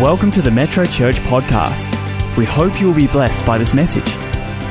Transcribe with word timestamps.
Welcome 0.00 0.30
to 0.30 0.42
the 0.42 0.50
Metro 0.52 0.84
Church 0.84 1.16
podcast. 1.22 1.84
We 2.36 2.44
hope 2.44 2.80
you 2.80 2.86
will 2.86 2.94
be 2.94 3.08
blessed 3.08 3.44
by 3.44 3.58
this 3.58 3.74
message. 3.74 4.08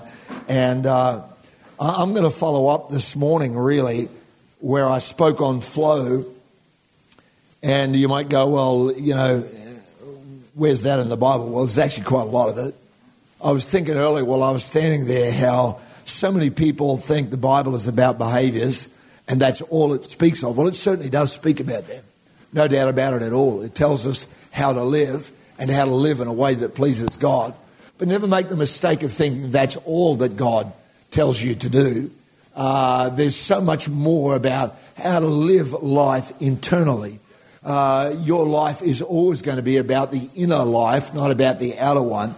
And 0.47 0.85
uh, 0.85 1.23
I'm 1.79 2.11
going 2.11 2.21
to 2.21 2.29
follow 2.29 2.67
up 2.67 2.91
this 2.91 3.15
morning, 3.15 3.57
really, 3.57 4.09
where 4.59 4.87
I 4.87 4.99
spoke 4.99 5.41
on 5.41 5.59
flow. 5.59 6.23
And 7.63 7.95
you 7.95 8.07
might 8.07 8.29
go, 8.29 8.47
well, 8.47 8.93
you 8.95 9.15
know, 9.15 9.39
where's 10.53 10.83
that 10.83 10.99
in 10.99 11.09
the 11.09 11.17
Bible? 11.17 11.49
Well, 11.49 11.65
there's 11.65 11.79
actually 11.79 12.03
quite 12.03 12.27
a 12.27 12.29
lot 12.29 12.49
of 12.49 12.59
it. 12.59 12.75
I 13.41 13.51
was 13.51 13.63
thinking 13.63 13.95
earlier 13.95 14.25
while 14.25 14.43
I 14.43 14.51
was 14.51 14.65
standing 14.65 15.05
there 15.05 15.31
how 15.31 15.79
so 16.03 16.29
many 16.29 16.49
people 16.49 16.97
think 16.97 17.29
the 17.29 17.37
Bible 17.37 17.73
is 17.73 17.87
about 17.87 18.17
behaviors 18.17 18.89
and 19.29 19.39
that's 19.39 19.61
all 19.61 19.93
it 19.93 20.03
speaks 20.03 20.43
of. 20.43 20.57
Well, 20.57 20.67
it 20.67 20.75
certainly 20.75 21.09
does 21.09 21.31
speak 21.31 21.61
about 21.61 21.87
them. 21.87 22.03
No 22.51 22.67
doubt 22.67 22.89
about 22.89 23.13
it 23.13 23.21
at 23.21 23.31
all. 23.31 23.61
It 23.61 23.75
tells 23.75 24.05
us 24.05 24.27
how 24.51 24.73
to 24.73 24.83
live 24.83 25.31
and 25.57 25.71
how 25.71 25.85
to 25.85 25.93
live 25.93 26.19
in 26.19 26.27
a 26.27 26.33
way 26.33 26.53
that 26.55 26.75
pleases 26.75 27.15
God. 27.15 27.53
But 27.97 28.09
never 28.09 28.27
make 28.27 28.49
the 28.49 28.57
mistake 28.57 29.03
of 29.03 29.13
thinking 29.13 29.51
that's 29.51 29.77
all 29.77 30.15
that 30.17 30.35
God 30.35 30.73
tells 31.11 31.41
you 31.41 31.55
to 31.55 31.69
do. 31.69 32.11
Uh, 32.55 33.09
there's 33.09 33.37
so 33.37 33.61
much 33.61 33.87
more 33.87 34.35
about 34.35 34.75
how 34.97 35.19
to 35.19 35.27
live 35.27 35.71
life 35.71 36.33
internally. 36.41 37.19
Uh, 37.63 38.15
your 38.19 38.45
life 38.45 38.81
is 38.81 39.01
always 39.01 39.41
going 39.41 39.57
to 39.57 39.63
be 39.63 39.77
about 39.77 40.11
the 40.11 40.29
inner 40.35 40.63
life, 40.65 41.13
not 41.13 41.31
about 41.31 41.59
the 41.59 41.77
outer 41.77 42.01
one. 42.01 42.35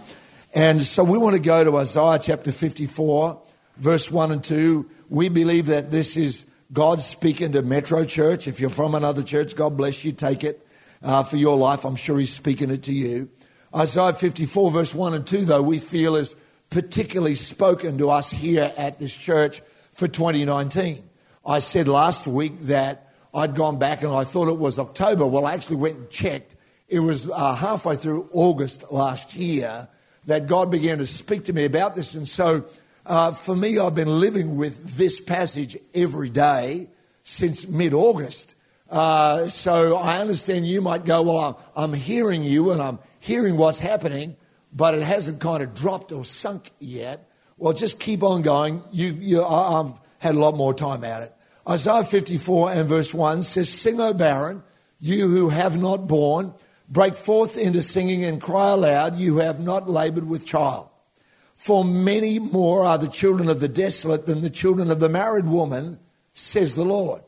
And 0.54 0.82
so 0.82 1.04
we 1.06 1.18
want 1.18 1.36
to 1.36 1.42
go 1.42 1.64
to 1.64 1.78
Isaiah 1.78 2.20
chapter 2.22 2.52
54, 2.52 3.42
verse 3.78 4.12
1 4.12 4.32
and 4.34 4.44
2. 4.44 4.90
We 5.10 5.30
believe 5.30 5.68
that 5.68 5.92
this 5.92 6.18
is 6.18 6.46
God 6.74 7.00
speaking 7.00 7.54
to 7.54 7.62
Metro 7.62 8.04
Church. 8.04 8.48
If 8.50 8.60
you're 8.60 8.70
from 8.70 8.94
another 8.94 9.24
church, 9.24 9.56
God 9.56 9.78
bless 9.78 10.04
you. 10.04 10.12
Take 10.12 10.44
it 10.44 10.68
uh, 11.02 11.24
for 11.24 11.38
your 11.38 11.56
life. 11.56 11.86
I'm 11.86 11.96
sure 11.96 12.20
He's 12.20 12.34
speaking 12.34 12.70
it 12.70 12.84
to 12.84 12.94
you. 12.94 13.30
Isaiah 13.74 14.12
54, 14.12 14.72
verse 14.72 14.94
1 14.94 15.14
and 15.14 15.26
2, 15.26 15.46
though, 15.46 15.62
we 15.62 15.80
feel 15.80 16.18
is 16.18 16.36
particularly 16.70 17.36
spoken 17.36 17.98
to 18.00 18.10
us 18.10 18.30
here 18.30 18.74
at 18.78 19.00
this 19.00 19.16
church 19.16 19.62
for 19.94 20.10
2019. 20.10 21.02
I 21.46 21.60
said 21.60 21.88
last 21.88 22.28
week 22.28 22.60
that 22.64 23.14
I'd 23.34 23.56
gone 23.56 23.80
back 23.80 24.04
and 24.04 24.12
I 24.12 24.26
thought 24.26 24.50
it 24.50 24.58
was 24.58 24.78
October. 24.78 25.26
Well, 25.26 25.46
I 25.46 25.54
actually 25.54 25.78
went 25.78 25.96
and 25.96 26.10
checked. 26.10 26.58
It 26.90 27.00
was 27.00 27.30
uh, 27.30 27.56
halfway 27.56 27.96
through 27.96 28.28
August 28.34 28.92
last 28.92 29.34
year 29.34 29.88
that 30.26 30.48
God 30.48 30.72
began 30.72 31.00
to 31.00 31.06
speak 31.06 31.46
to 31.46 31.54
me 31.54 31.66
about 31.66 31.96
this. 31.96 32.14
And 32.14 32.28
so 32.28 32.66
uh, 33.06 33.32
for 33.32 33.56
me, 33.56 33.80
I've 33.80 33.96
been 33.96 34.20
living 34.20 34.58
with 34.58 34.98
this 34.98 35.20
passage 35.20 35.78
every 35.94 36.30
day 36.30 36.88
since 37.24 37.68
mid 37.68 37.94
August. 37.94 38.56
Uh, 38.90 39.48
so 39.48 39.96
I 39.96 40.20
understand 40.20 40.68
you 40.68 40.82
might 40.82 41.06
go, 41.06 41.22
Well, 41.22 41.60
I'm, 41.76 41.94
hearing 41.94 42.44
you 42.44 42.72
and 42.72 42.82
I'm 42.82 43.00
hearing 43.20 43.58
what's 43.58 43.80
happening, 43.80 44.36
but 44.74 44.94
it 44.94 45.02
hasn't 45.02 45.40
kind 45.40 45.64
of 45.64 45.74
dropped 45.74 46.12
or 46.12 46.26
sunk 46.26 46.72
yet. 46.80 47.28
Well, 47.58 47.74
just 47.74 48.00
keep 48.00 48.22
on 48.22 48.42
going. 48.42 48.84
You, 48.92 49.14
you, 49.14 49.44
I've 49.44 49.94
had 50.20 50.36
a 50.36 50.40
lot 50.40 50.56
more 50.56 50.74
time 50.74 51.04
at 51.04 51.24
it. 51.24 51.34
Isaiah 51.68 52.04
54 52.04 52.72
and 52.72 52.90
verse 52.90 53.14
1 53.14 53.44
says, 53.44 53.70
Sing, 53.70 54.02
O 54.02 54.14
barren, 54.14 54.64
you 55.00 55.28
who 55.30 55.50
have 55.50 55.80
not 55.80 56.08
borne. 56.08 56.54
Break 56.92 57.16
forth 57.16 57.58
into 57.58 57.82
singing 57.82 58.26
and 58.26 58.42
cry 58.42 58.72
aloud, 58.72 59.18
you 59.18 59.38
have 59.38 59.62
not 59.62 59.90
labored 59.90 60.28
with 60.28 60.46
child. 60.46 60.90
For 61.56 61.86
many 61.86 62.38
more 62.38 62.84
are 62.84 62.98
the 62.98 63.08
children 63.08 63.48
of 63.48 63.62
the 63.62 63.70
desolate 63.70 64.26
than 64.26 64.42
the 64.42 64.50
children 64.50 64.92
of 64.92 65.00
the 65.00 65.08
married 65.08 65.46
woman, 65.46 66.00
says 66.34 66.76
the 66.76 66.84
Lord. 66.84 67.22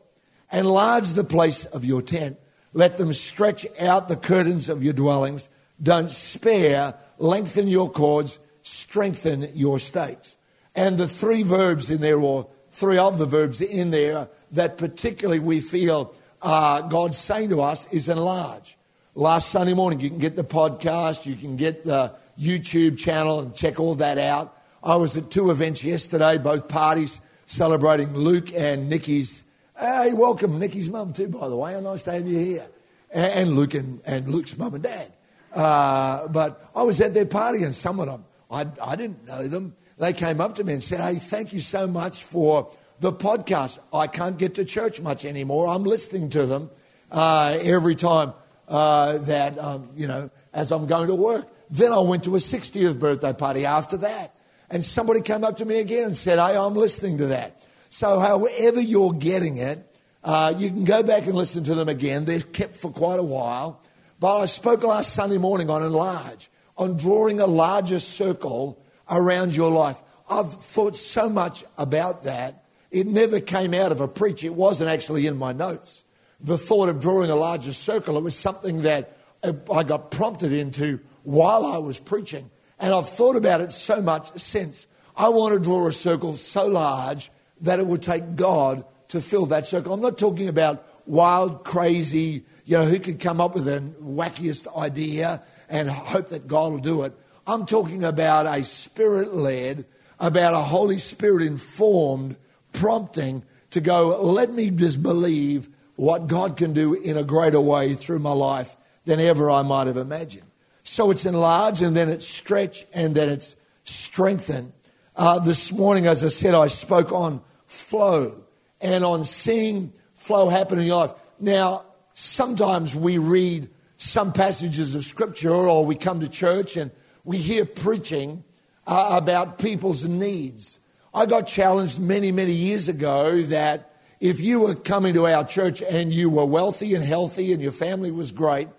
Enlarge 0.51 1.13
the 1.13 1.23
place 1.23 1.63
of 1.63 1.85
your 1.85 2.01
tent. 2.01 2.37
Let 2.73 2.97
them 2.97 3.13
stretch 3.13 3.65
out 3.79 4.09
the 4.09 4.17
curtains 4.17 4.67
of 4.67 4.83
your 4.83 4.91
dwellings. 4.91 5.47
Don't 5.81 6.11
spare. 6.11 6.95
Lengthen 7.17 7.69
your 7.69 7.89
cords. 7.89 8.39
Strengthen 8.63 9.49
your 9.53 9.79
stakes. 9.79 10.35
And 10.75 10.97
the 10.97 11.07
three 11.07 11.43
verbs 11.43 11.89
in 11.89 12.01
there, 12.01 12.19
or 12.19 12.49
three 12.71 12.97
of 12.97 13.17
the 13.17 13.25
verbs 13.25 13.61
in 13.61 13.91
there, 13.91 14.27
that 14.51 14.77
particularly 14.77 15.39
we 15.39 15.61
feel 15.61 16.13
uh, 16.41 16.81
God's 16.81 17.17
saying 17.17 17.49
to 17.49 17.61
us 17.61 17.87
is 17.93 18.09
enlarge 18.09 18.77
last 19.15 19.49
Sunday 19.49 19.73
morning. 19.73 19.99
You 19.99 20.09
can 20.09 20.19
get 20.19 20.35
the 20.35 20.43
podcast, 20.43 21.25
you 21.25 21.35
can 21.35 21.55
get 21.55 21.83
the 21.83 22.13
YouTube 22.39 22.97
channel 22.97 23.39
and 23.39 23.53
check 23.55 23.79
all 23.79 23.95
that 23.95 24.17
out. 24.17 24.57
I 24.83 24.95
was 24.95 25.15
at 25.15 25.31
two 25.31 25.51
events 25.51 25.83
yesterday, 25.83 26.37
both 26.37 26.67
parties 26.67 27.19
celebrating 27.45 28.13
Luke 28.13 28.53
and 28.53 28.89
Nikki's. 28.89 29.43
Hey, 29.79 30.13
welcome, 30.13 30.59
Nikki's 30.59 30.89
mum, 30.89 31.13
too, 31.13 31.27
by 31.27 31.47
the 31.47 31.55
way. 31.55 31.73
A 31.73 31.81
nice 31.81 32.03
to 32.03 32.11
have 32.11 32.27
you 32.27 32.37
here. 32.37 32.67
And 33.11 33.55
Luke 33.55 33.75
and, 33.75 34.01
and 34.05 34.27
Luke's 34.29 34.57
mum 34.57 34.73
and 34.73 34.83
dad. 34.83 35.11
Uh, 35.53 36.27
but 36.27 36.63
I 36.75 36.83
was 36.83 36.99
at 37.01 37.13
their 37.13 37.25
party, 37.25 37.63
and 37.63 37.75
some 37.75 37.99
of 37.99 38.07
them, 38.07 38.25
I, 38.49 38.65
I 38.83 38.95
didn't 38.95 39.25
know 39.25 39.47
them. 39.47 39.75
They 39.99 40.13
came 40.13 40.41
up 40.41 40.55
to 40.55 40.63
me 40.63 40.73
and 40.73 40.83
said, 40.83 40.99
Hey, 40.99 41.19
thank 41.19 41.53
you 41.53 41.59
so 41.59 41.87
much 41.87 42.23
for 42.23 42.71
the 42.99 43.11
podcast. 43.11 43.79
I 43.93 44.07
can't 44.07 44.37
get 44.37 44.55
to 44.55 44.65
church 44.65 44.99
much 44.99 45.25
anymore. 45.25 45.67
I'm 45.67 45.83
listening 45.83 46.31
to 46.31 46.45
them 46.47 46.71
uh, 47.11 47.57
every 47.61 47.95
time 47.95 48.33
uh, 48.67 49.17
that, 49.19 49.57
um, 49.59 49.89
you 49.95 50.07
know, 50.07 50.29
as 50.53 50.71
I'm 50.71 50.85
going 50.87 51.07
to 51.07 51.15
work. 51.15 51.47
Then 51.69 51.91
I 51.91 51.99
went 51.99 52.23
to 52.25 52.35
a 52.35 52.39
60th 52.39 52.99
birthday 52.99 53.33
party 53.33 53.65
after 53.65 53.97
that. 53.97 54.35
And 54.69 54.83
somebody 54.83 55.21
came 55.21 55.43
up 55.43 55.57
to 55.57 55.65
me 55.65 55.79
again 55.79 56.05
and 56.05 56.17
said, 56.17 56.39
Hey, 56.39 56.57
I'm 56.57 56.73
listening 56.73 57.17
to 57.19 57.27
that. 57.27 57.65
So, 57.89 58.19
however 58.19 58.81
you're 58.81 59.13
getting 59.13 59.57
it, 59.57 59.79
uh, 60.23 60.53
you 60.57 60.69
can 60.69 60.83
go 60.83 61.03
back 61.03 61.25
and 61.25 61.35
listen 61.35 61.63
to 61.65 61.75
them 61.75 61.89
again. 61.89 62.25
They're 62.25 62.39
kept 62.39 62.75
for 62.75 62.91
quite 62.91 63.19
a 63.19 63.23
while. 63.23 63.81
But 64.19 64.37
I 64.37 64.45
spoke 64.45 64.83
last 64.83 65.13
Sunday 65.13 65.37
morning 65.37 65.69
on 65.69 65.83
enlarge, 65.83 66.49
on 66.77 66.97
drawing 66.97 67.39
a 67.39 67.45
larger 67.45 67.99
circle 67.99 68.81
around 69.09 69.55
your 69.55 69.69
life. 69.69 70.01
I've 70.29 70.51
thought 70.51 70.95
so 70.95 71.29
much 71.29 71.63
about 71.77 72.23
that. 72.23 72.63
It 72.89 73.05
never 73.05 73.39
came 73.39 73.73
out 73.73 73.91
of 73.91 73.99
a 73.99 74.07
preach, 74.07 74.43
it 74.43 74.53
wasn't 74.53 74.89
actually 74.89 75.27
in 75.27 75.37
my 75.37 75.51
notes 75.51 76.03
the 76.39 76.57
thought 76.57 76.89
of 76.89 76.99
drawing 76.99 77.29
a 77.29 77.35
larger 77.35 77.73
circle. 77.73 78.17
It 78.17 78.23
was 78.23 78.37
something 78.37 78.81
that 78.83 79.17
I 79.43 79.83
got 79.83 80.11
prompted 80.11 80.51
into 80.51 80.99
while 81.23 81.65
I 81.65 81.77
was 81.77 81.99
preaching. 81.99 82.49
And 82.79 82.93
I've 82.93 83.09
thought 83.09 83.35
about 83.35 83.61
it 83.61 83.71
so 83.71 84.01
much 84.01 84.37
since. 84.37 84.87
I 85.15 85.29
want 85.29 85.53
to 85.53 85.59
draw 85.59 85.87
a 85.87 85.91
circle 85.91 86.35
so 86.35 86.67
large 86.67 87.31
that 87.61 87.79
it 87.79 87.85
would 87.85 88.01
take 88.01 88.35
God 88.35 88.83
to 89.09 89.21
fill 89.21 89.45
that 89.47 89.67
circle. 89.67 89.93
I'm 89.93 90.01
not 90.01 90.17
talking 90.17 90.49
about 90.49 90.85
wild, 91.05 91.63
crazy, 91.63 92.43
you 92.65 92.77
know, 92.77 92.85
who 92.85 92.99
could 92.99 93.19
come 93.19 93.39
up 93.39 93.53
with 93.53 93.65
the 93.65 93.79
wackiest 94.01 94.75
idea 94.77 95.41
and 95.69 95.89
hope 95.89 96.29
that 96.29 96.47
God 96.47 96.71
will 96.71 96.79
do 96.79 97.03
it. 97.03 97.13
I'm 97.45 97.65
talking 97.65 98.03
about 98.03 98.45
a 98.45 98.63
spirit 98.63 99.33
led, 99.33 99.85
about 100.19 100.53
a 100.53 100.59
Holy 100.59 100.97
Spirit 100.97 101.45
informed 101.45 102.37
prompting 102.71 103.43
to 103.71 103.81
go, 103.81 104.21
let 104.21 104.51
me 104.51 104.69
just 104.69 105.03
believe 105.03 105.69
what 105.95 106.27
God 106.27 106.57
can 106.57 106.73
do 106.73 106.93
in 106.93 107.17
a 107.17 107.23
greater 107.23 107.61
way 107.61 107.93
through 107.93 108.19
my 108.19 108.31
life 108.31 108.75
than 109.05 109.19
ever 109.19 109.49
I 109.49 109.61
might 109.61 109.87
have 109.87 109.97
imagined. 109.97 110.49
So 110.83 111.11
it's 111.11 111.25
enlarged 111.25 111.81
and 111.81 111.95
then 111.95 112.09
it's 112.09 112.27
stretched 112.27 112.85
and 112.93 113.15
then 113.15 113.29
it's 113.29 113.55
strengthened. 113.83 114.73
Uh, 115.15 115.39
this 115.39 115.71
morning, 115.71 116.07
as 116.07 116.23
I 116.23 116.29
said, 116.29 116.55
I 116.55 116.67
spoke 116.67 117.11
on 117.11 117.41
flow 117.67 118.43
and 118.81 119.03
on 119.05 119.25
seeing 119.25 119.93
flow 120.13 120.49
happen 120.49 120.79
in 120.79 120.85
your 120.85 120.97
life. 120.97 121.13
Now, 121.39 121.85
sometimes 122.13 122.95
we 122.95 123.17
read 123.17 123.69
some 123.97 124.33
passages 124.33 124.95
of 124.95 125.03
scripture 125.03 125.53
or 125.53 125.85
we 125.85 125.95
come 125.95 126.19
to 126.19 126.29
church 126.29 126.75
and 126.75 126.91
we 127.23 127.37
hear 127.37 127.65
preaching 127.65 128.43
uh, 128.85 129.09
about 129.11 129.59
people's 129.59 130.03
needs. 130.03 130.79
I 131.13 131.25
got 131.25 131.47
challenged 131.47 131.99
many, 131.99 132.31
many 132.31 132.51
years 132.51 132.87
ago 132.87 133.41
that 133.43 133.92
if 134.23 134.39
you 134.39 134.61
were 134.61 134.73
coming 134.73 135.13
to 135.15 135.27
our 135.27 135.43
church 135.43 135.81
and 135.81 136.13
you 136.13 136.29
were 136.29 136.45
wealthy 136.45 136.95
and 136.95 137.03
healthy 137.03 137.51
and 137.51 137.61
your 137.61 137.73
family 137.73 138.09
was 138.09 138.31
great, 138.31 138.69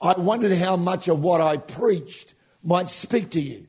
I 0.00 0.18
wondered 0.18 0.56
how 0.56 0.76
much 0.76 1.08
of 1.08 1.22
what 1.22 1.42
I 1.42 1.58
preached 1.58 2.32
might 2.62 2.88
speak 2.88 3.28
to 3.32 3.40
you. 3.40 3.68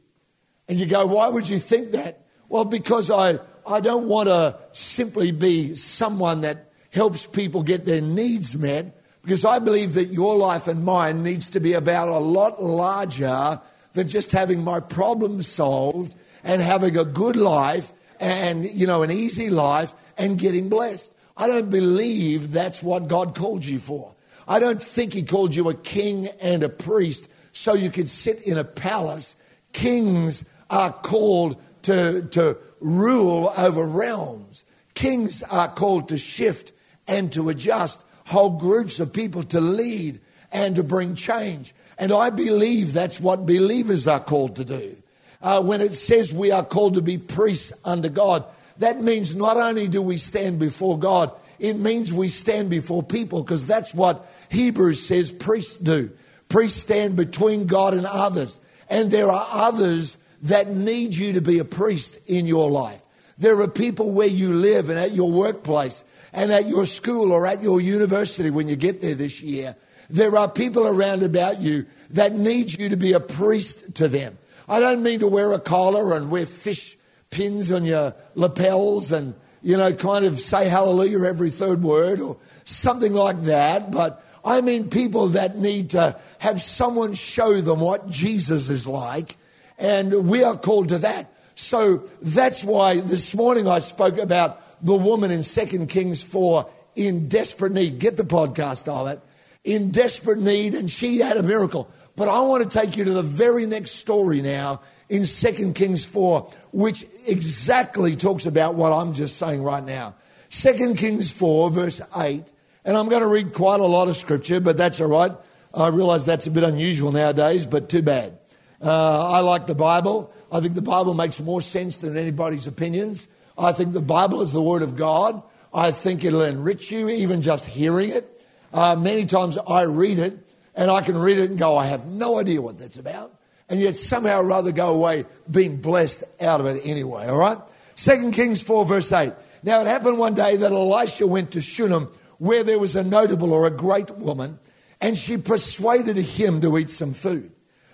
And 0.69 0.79
you 0.79 0.85
go, 0.85 1.05
why 1.05 1.27
would 1.27 1.49
you 1.49 1.59
think 1.59 1.91
that? 1.91 2.25
Well, 2.47 2.63
because 2.63 3.11
I, 3.11 3.39
I 3.67 3.81
don't 3.81 4.07
want 4.07 4.29
to 4.29 4.57
simply 4.71 5.33
be 5.33 5.75
someone 5.75 6.39
that 6.41 6.71
helps 6.91 7.25
people 7.25 7.63
get 7.63 7.83
their 7.83 7.99
needs 7.99 8.55
met, 8.55 8.97
because 9.21 9.43
I 9.43 9.59
believe 9.59 9.95
that 9.95 10.13
your 10.13 10.37
life 10.37 10.69
and 10.69 10.85
mine 10.85 11.21
needs 11.21 11.49
to 11.49 11.59
be 11.59 11.73
about 11.73 12.07
a 12.07 12.17
lot 12.17 12.63
larger 12.63 13.59
than 13.91 14.07
just 14.07 14.31
having 14.31 14.63
my 14.63 14.79
problems 14.79 15.47
solved 15.47 16.15
and 16.45 16.61
having 16.61 16.95
a 16.97 17.03
good 17.03 17.35
life 17.35 17.91
and, 18.21 18.63
you 18.63 18.87
know, 18.87 19.03
an 19.03 19.11
easy 19.11 19.49
life 19.49 19.93
and 20.17 20.39
getting 20.39 20.69
blessed. 20.69 21.11
I 21.37 21.47
don't 21.47 21.69
believe 21.69 22.51
that's 22.51 22.81
what 22.81 23.07
God 23.07 23.35
called 23.35 23.65
you 23.65 23.79
for. 23.79 24.13
I 24.47 24.59
don't 24.59 24.81
think 24.81 25.13
He 25.13 25.23
called 25.23 25.55
you 25.55 25.69
a 25.69 25.73
king 25.73 26.27
and 26.39 26.63
a 26.63 26.69
priest 26.69 27.27
so 27.51 27.73
you 27.73 27.89
could 27.89 28.09
sit 28.09 28.41
in 28.43 28.57
a 28.57 28.63
palace. 28.63 29.35
Kings 29.73 30.45
are 30.69 30.91
called 30.91 31.61
to, 31.83 32.23
to 32.31 32.57
rule 32.79 33.53
over 33.57 33.85
realms. 33.85 34.63
Kings 34.93 35.43
are 35.43 35.67
called 35.67 36.09
to 36.09 36.17
shift 36.17 36.71
and 37.07 37.31
to 37.33 37.49
adjust 37.49 38.03
whole 38.27 38.57
groups 38.57 38.99
of 38.99 39.13
people 39.13 39.43
to 39.43 39.59
lead 39.61 40.19
and 40.51 40.75
to 40.75 40.83
bring 40.83 41.15
change. 41.15 41.73
And 41.97 42.11
I 42.11 42.29
believe 42.29 42.93
that's 42.93 43.19
what 43.19 43.45
believers 43.45 44.07
are 44.07 44.19
called 44.19 44.55
to 44.57 44.65
do. 44.65 44.97
Uh, 45.41 45.61
when 45.61 45.81
it 45.81 45.93
says 45.93 46.33
we 46.33 46.51
are 46.51 46.63
called 46.63 46.95
to 46.95 47.01
be 47.01 47.17
priests 47.17 47.71
under 47.83 48.09
God, 48.09 48.45
that 48.77 49.01
means 49.01 49.35
not 49.35 49.57
only 49.57 49.87
do 49.87 50.01
we 50.01 50.17
stand 50.17 50.59
before 50.59 50.99
God, 50.99 51.31
it 51.59 51.77
means 51.77 52.11
we 52.11 52.27
stand 52.27 52.69
before 52.69 53.03
people 53.03 53.41
because 53.41 53.65
that's 53.65 53.93
what 53.93 54.29
Hebrews 54.49 55.05
says 55.05 55.31
priests 55.31 55.75
do. 55.75 56.11
Priests 56.49 56.81
stand 56.81 57.15
between 57.15 57.65
God 57.65 57.93
and 57.93 58.05
others. 58.05 58.59
And 58.89 59.09
there 59.09 59.29
are 59.29 59.47
others 59.51 60.17
that 60.43 60.67
need 60.67 61.15
you 61.15 61.33
to 61.33 61.41
be 61.41 61.59
a 61.59 61.65
priest 61.65 62.17
in 62.27 62.45
your 62.45 62.69
life. 62.69 63.01
There 63.37 63.59
are 63.61 63.67
people 63.67 64.11
where 64.11 64.27
you 64.27 64.53
live 64.53 64.89
and 64.89 64.99
at 64.99 65.11
your 65.11 65.31
workplace 65.31 66.03
and 66.31 66.51
at 66.51 66.67
your 66.67 66.85
school 66.85 67.31
or 67.31 67.47
at 67.47 67.63
your 67.63 67.81
university 67.81 68.49
when 68.49 68.67
you 68.67 68.75
get 68.75 69.01
there 69.01 69.15
this 69.15 69.41
year. 69.41 69.75
There 70.09 70.37
are 70.37 70.47
people 70.47 70.87
around 70.87 71.23
about 71.23 71.61
you 71.61 71.85
that 72.11 72.33
need 72.33 72.77
you 72.77 72.89
to 72.89 72.97
be 72.97 73.13
a 73.13 73.19
priest 73.19 73.95
to 73.95 74.07
them. 74.07 74.37
I 74.67 74.79
don't 74.79 75.03
mean 75.03 75.19
to 75.21 75.27
wear 75.27 75.51
a 75.53 75.59
collar 75.59 76.15
and 76.15 76.29
wear 76.29 76.45
fish 76.45 76.97
pins 77.35 77.69
on 77.69 77.83
your 77.83 78.15
lapels 78.33 79.11
and, 79.11 79.33
you 79.61 79.75
know, 79.75 79.93
kind 79.93 80.23
of 80.23 80.39
say 80.39 80.69
hallelujah 80.69 81.25
every 81.25 81.49
third 81.49 81.83
word 81.83 82.21
or 82.21 82.37
something 82.63 83.13
like 83.13 83.43
that, 83.43 83.91
but 83.91 84.25
I 84.45 84.61
mean 84.61 84.89
people 84.89 85.27
that 85.29 85.57
need 85.57 85.89
to 85.91 86.17
have 86.39 86.61
someone 86.61 87.13
show 87.13 87.59
them 87.59 87.81
what 87.81 88.09
Jesus 88.09 88.69
is 88.69 88.87
like, 88.87 89.35
and 89.77 90.29
we 90.29 90.43
are 90.43 90.55
called 90.55 90.89
to 90.89 90.99
that. 90.99 91.29
So 91.55 92.03
that's 92.21 92.63
why 92.63 93.01
this 93.01 93.35
morning 93.35 93.67
I 93.67 93.79
spoke 93.79 94.17
about 94.17 94.61
the 94.81 94.95
woman 94.95 95.29
in 95.29 95.43
2 95.43 95.87
Kings 95.87 96.23
4 96.23 96.69
in 96.95 97.27
desperate 97.27 97.73
need. 97.73 97.99
Get 97.99 98.15
the 98.15 98.23
podcast 98.23 98.87
of 98.87 99.07
it. 99.07 99.19
In 99.65 99.91
desperate 99.91 100.39
need, 100.39 100.73
and 100.75 100.89
she 100.89 101.19
had 101.19 101.37
a 101.37 101.43
miracle. 101.43 101.89
But 102.15 102.29
I 102.29 102.39
want 102.41 102.63
to 102.63 102.69
take 102.69 102.95
you 102.95 103.03
to 103.03 103.11
the 103.11 103.23
very 103.23 103.65
next 103.65 103.91
story 103.91 104.41
now 104.41 104.81
in 105.09 105.25
2 105.25 105.73
Kings 105.73 106.05
4, 106.05 106.51
which 106.71 107.05
exactly 107.25 108.15
talks 108.15 108.45
about 108.45 108.75
what 108.75 108.91
I'm 108.91 109.13
just 109.13 109.37
saying 109.37 109.63
right 109.63 109.83
now. 109.83 110.15
2 110.49 110.95
Kings 110.95 111.31
4, 111.31 111.69
verse 111.69 112.01
8. 112.15 112.51
And 112.85 112.97
I'm 112.97 113.09
going 113.09 113.21
to 113.21 113.27
read 113.27 113.53
quite 113.53 113.79
a 113.79 113.85
lot 113.85 114.07
of 114.07 114.15
scripture, 114.15 114.59
but 114.59 114.77
that's 114.77 115.01
all 115.01 115.07
right. 115.07 115.31
I 115.73 115.89
realize 115.89 116.25
that's 116.25 116.47
a 116.47 116.51
bit 116.51 116.63
unusual 116.63 117.11
nowadays, 117.11 117.65
but 117.65 117.89
too 117.89 118.01
bad. 118.01 118.37
Uh, 118.81 119.31
I 119.31 119.39
like 119.39 119.67
the 119.67 119.75
Bible. 119.75 120.31
I 120.51 120.59
think 120.59 120.75
the 120.75 120.81
Bible 120.81 121.13
makes 121.13 121.39
more 121.39 121.61
sense 121.61 121.97
than 121.97 122.15
anybody's 122.15 122.67
opinions. 122.67 123.27
I 123.57 123.71
think 123.71 123.93
the 123.93 124.01
Bible 124.01 124.41
is 124.41 124.51
the 124.51 124.61
Word 124.61 124.81
of 124.81 124.95
God. 124.95 125.41
I 125.73 125.91
think 125.91 126.23
it'll 126.23 126.41
enrich 126.41 126.91
you, 126.91 127.09
even 127.09 127.41
just 127.41 127.65
hearing 127.65 128.09
it. 128.09 128.45
Uh, 128.73 128.95
many 128.95 129.25
times 129.25 129.57
I 129.57 129.83
read 129.83 130.19
it 130.19 130.37
and 130.75 130.91
I 130.91 131.01
can 131.01 131.17
read 131.17 131.37
it 131.37 131.49
and 131.49 131.59
go, 131.59 131.75
I 131.77 131.85
have 131.85 132.05
no 132.05 132.39
idea 132.39 132.61
what 132.61 132.77
that's 132.77 132.97
about. 132.97 133.33
And 133.69 133.79
yet 133.79 133.97
somehow 133.97 134.41
or 134.41 134.45
rather 134.45 134.71
go 134.71 134.93
away 134.93 135.25
being 135.49 135.77
blessed 135.77 136.23
out 136.39 136.59
of 136.59 136.67
it 136.67 136.81
anyway, 136.85 137.27
all 137.27 137.37
right? 137.37 137.57
Second 137.95 138.33
Kings 138.33 138.61
4, 138.61 138.85
verse 138.85 139.11
8. 139.11 139.33
Now 139.63 139.81
it 139.81 139.87
happened 139.87 140.19
one 140.19 140.35
day 140.35 140.57
that 140.57 140.71
Elisha 140.71 141.25
went 141.25 141.51
to 141.51 141.61
Shunem, 141.61 142.09
where 142.37 142.63
there 142.63 142.77
was 142.77 142.95
a 142.95 143.03
notable 143.03 143.53
or 143.53 143.65
a 143.65 143.71
great 143.71 144.11
woman, 144.11 144.59
and 145.01 145.17
she 145.17 145.37
persuaded 145.37 146.17
him 146.17 146.61
to 146.61 146.77
eat 146.77 146.91
some 146.91 147.13
food. 147.13 147.51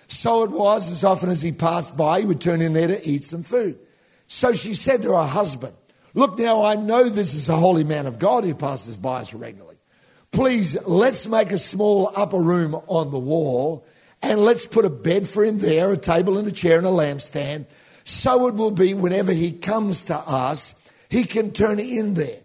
So 0.08 0.44
it 0.44 0.50
was, 0.50 0.90
as 0.90 1.04
often 1.04 1.30
as 1.30 1.40
he 1.40 1.52
passed 1.52 1.96
by, 1.96 2.20
he 2.20 2.26
would 2.26 2.40
turn 2.40 2.60
in 2.60 2.74
there 2.74 2.88
to 2.88 3.08
eat 3.08 3.24
some 3.24 3.42
food. 3.42 3.78
So 4.26 4.52
she 4.52 4.74
said 4.74 5.02
to 5.02 5.12
her 5.12 5.26
husband, 5.26 5.74
Look, 6.14 6.38
now 6.38 6.62
I 6.62 6.74
know 6.74 7.08
this 7.08 7.32
is 7.32 7.48
a 7.48 7.56
holy 7.56 7.84
man 7.84 8.06
of 8.06 8.18
God 8.18 8.44
who 8.44 8.54
passes 8.54 8.98
by 8.98 9.20
us 9.20 9.32
regularly. 9.32 9.76
Please, 10.30 10.76
let's 10.86 11.26
make 11.26 11.50
a 11.50 11.58
small 11.58 12.12
upper 12.14 12.38
room 12.38 12.74
on 12.86 13.10
the 13.10 13.18
wall 13.18 13.86
and 14.22 14.40
let's 14.40 14.66
put 14.66 14.84
a 14.84 14.90
bed 14.90 15.26
for 15.26 15.44
him 15.44 15.58
there, 15.58 15.92
a 15.92 15.96
table 15.96 16.38
and 16.38 16.46
a 16.46 16.52
chair 16.52 16.78
and 16.78 16.86
a 16.86 16.90
lampstand. 16.90 17.66
So 18.04 18.46
it 18.46 18.54
will 18.54 18.70
be 18.70 18.94
whenever 18.94 19.32
he 19.32 19.52
comes 19.52 20.04
to 20.04 20.16
us, 20.16 20.74
he 21.08 21.24
can 21.24 21.52
turn 21.52 21.78
in 21.78 22.14
there. 22.14 22.40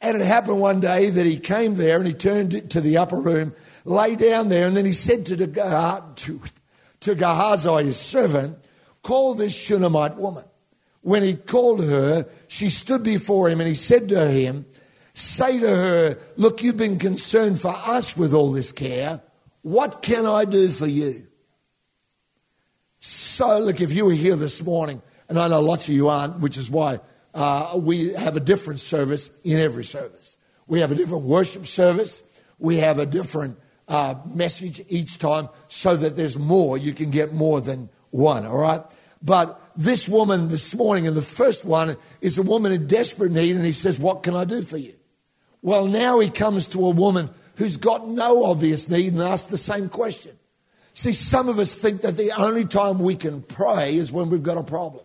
And 0.00 0.20
it 0.20 0.24
happened 0.24 0.60
one 0.60 0.80
day 0.80 1.10
that 1.10 1.26
he 1.26 1.38
came 1.38 1.76
there 1.76 1.98
and 1.98 2.06
he 2.06 2.12
turned 2.12 2.70
to 2.70 2.80
the 2.80 2.98
upper 2.98 3.20
room, 3.20 3.54
lay 3.84 4.16
down 4.16 4.48
there, 4.48 4.66
and 4.66 4.76
then 4.76 4.84
he 4.84 4.92
said 4.92 5.26
to, 5.26 5.36
the, 5.36 5.46
to, 6.16 6.40
to 7.00 7.14
Gehazi, 7.14 7.84
his 7.84 7.98
servant, 7.98 8.58
Call 9.02 9.34
this 9.34 9.54
Shunammite 9.54 10.16
woman. 10.16 10.44
When 11.00 11.22
he 11.22 11.34
called 11.34 11.84
her, 11.84 12.28
she 12.46 12.70
stood 12.70 13.02
before 13.02 13.48
him 13.48 13.60
and 13.60 13.68
he 13.68 13.74
said 13.74 14.08
to 14.10 14.28
him, 14.28 14.66
Say 15.14 15.58
to 15.58 15.68
her, 15.68 16.18
Look, 16.36 16.62
you've 16.62 16.76
been 16.76 16.98
concerned 16.98 17.60
for 17.60 17.74
us 17.74 18.16
with 18.16 18.32
all 18.34 18.52
this 18.52 18.70
care. 18.70 19.20
What 19.62 20.02
can 20.02 20.26
I 20.26 20.44
do 20.44 20.68
for 20.68 20.86
you? 20.86 21.26
So, 22.98 23.58
look, 23.58 23.80
if 23.80 23.92
you 23.92 24.04
were 24.04 24.12
here 24.12 24.36
this 24.36 24.62
morning, 24.62 25.02
and 25.28 25.38
I 25.38 25.48
know 25.48 25.60
lots 25.60 25.88
of 25.88 25.94
you 25.94 26.08
aren't, 26.08 26.40
which 26.40 26.56
is 26.56 26.70
why 26.70 27.00
uh, 27.34 27.72
we 27.76 28.12
have 28.12 28.36
a 28.36 28.40
different 28.40 28.80
service 28.80 29.30
in 29.42 29.58
every 29.58 29.84
service. 29.84 30.36
We 30.66 30.80
have 30.80 30.92
a 30.92 30.94
different 30.94 31.24
worship 31.24 31.66
service. 31.66 32.22
We 32.58 32.78
have 32.78 32.98
a 32.98 33.06
different 33.06 33.58
uh, 33.88 34.16
message 34.26 34.82
each 34.88 35.18
time 35.18 35.48
so 35.68 35.96
that 35.96 36.16
there's 36.16 36.38
more. 36.38 36.78
You 36.78 36.92
can 36.92 37.10
get 37.10 37.32
more 37.32 37.60
than 37.60 37.88
one, 38.10 38.46
all 38.46 38.58
right? 38.58 38.82
But 39.22 39.60
this 39.76 40.08
woman 40.08 40.48
this 40.48 40.74
morning, 40.74 41.06
and 41.06 41.16
the 41.16 41.22
first 41.22 41.64
one 41.64 41.96
is 42.20 42.38
a 42.38 42.42
woman 42.42 42.72
in 42.72 42.86
desperate 42.86 43.32
need, 43.32 43.56
and 43.56 43.64
he 43.64 43.72
says, 43.72 43.98
What 43.98 44.22
can 44.22 44.34
I 44.34 44.44
do 44.44 44.62
for 44.62 44.76
you? 44.76 44.94
Well, 45.62 45.86
now 45.86 46.18
he 46.18 46.28
comes 46.28 46.66
to 46.68 46.86
a 46.86 46.90
woman 46.90 47.30
who's 47.56 47.76
got 47.76 48.08
no 48.08 48.44
obvious 48.44 48.88
need 48.88 49.12
and 49.12 49.22
asks 49.22 49.50
the 49.50 49.58
same 49.58 49.88
question. 49.88 50.32
See, 50.94 51.12
some 51.12 51.48
of 51.48 51.58
us 51.58 51.74
think 51.74 52.02
that 52.02 52.16
the 52.16 52.32
only 52.32 52.64
time 52.64 52.98
we 52.98 53.16
can 53.16 53.42
pray 53.42 53.96
is 53.96 54.12
when 54.12 54.28
we've 54.28 54.42
got 54.42 54.58
a 54.58 54.62
problem. 54.62 55.04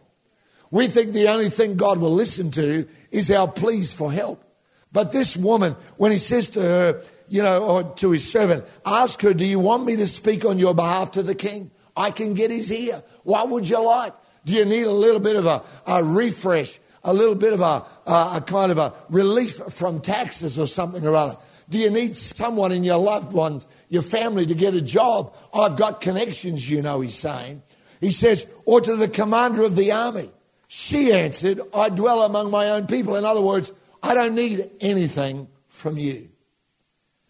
We 0.70 0.88
think 0.88 1.14
the 1.14 1.30
only 1.30 1.50
thing 1.50 1.78
God 1.78 2.00
will 2.00 2.14
listen 2.14 2.52
to 2.52 2.88
is 3.10 3.32
our 3.32 3.48
pleas 3.48 3.94
for 3.94 4.12
help. 4.12 4.44
But 4.92 5.12
this 5.12 5.38
woman, 5.38 5.76
when 5.98 6.12
he 6.12 6.18
says 6.18 6.50
to 6.52 6.62
her, 6.62 7.02
you 7.30 7.42
know, 7.42 7.64
or 7.64 7.84
to 7.96 8.12
his 8.12 8.30
servant, 8.30 8.66
ask 8.86 9.22
her, 9.22 9.34
Do 9.34 9.46
you 9.46 9.60
want 9.60 9.86
me 9.86 9.96
to 9.98 10.08
speak 10.08 10.46
on 10.46 10.60
your 10.60 10.74
behalf 10.74 11.12
to 11.12 11.24
the 11.24 11.36
king? 11.36 11.72
I 11.96 12.12
can 12.12 12.34
get 12.34 12.52
his 12.52 12.72
ear. 12.72 13.04
What 13.24 13.50
would 13.50 13.68
you 13.68 13.84
like? 13.84 14.14
Do 14.46 14.54
you 14.54 14.66
need 14.66 14.84
a 14.84 14.92
little 14.92 15.20
bit 15.20 15.36
of 15.36 15.46
a, 15.46 15.64
a 15.86 16.04
refresh, 16.04 16.80
a 17.04 17.14
little 17.14 17.36
bit 17.36 17.54
of 17.54 17.62
a, 17.62 17.84
a, 18.06 18.32
a 18.36 18.44
kind 18.46 18.72
of 18.72 18.78
a 18.78 18.94
relief 19.10 19.58
from 19.70 20.00
taxes 20.00 20.58
or 20.58 20.68
something 20.68 21.06
or 21.06 21.16
other? 21.16 21.38
Do 21.70 21.78
you 21.78 21.90
need 21.90 22.16
someone 22.16 22.72
in 22.72 22.84
your 22.84 22.98
loved 22.98 23.34
ones, 23.34 23.68
your 23.90 24.02
family, 24.02 24.46
to 24.46 24.54
get 24.54 24.74
a 24.74 24.82
job? 24.82 25.36
I've 25.54 25.76
got 25.76 26.02
connections, 26.02 26.70
you 26.70 26.82
know, 26.82 27.02
he's 27.02 27.16
saying. 27.16 27.62
He 28.00 28.12
says, 28.12 28.48
or 28.66 28.80
to 28.82 28.96
the 28.96 29.08
commander 29.08 29.64
of 29.64 29.76
the 29.76 29.92
army. 29.92 30.30
She 30.68 31.12
answered, 31.12 31.62
I 31.74 31.90
dwell 31.90 32.24
among 32.24 32.52
my 32.52 32.70
own 32.70 32.88
people. 32.88 33.16
In 33.16 33.26
other 33.26 33.42
words, 33.42 33.72
I 34.04 34.14
don't 34.14 34.36
need 34.36 34.70
anything 34.82 35.48
from 35.68 35.98
you. 35.98 36.30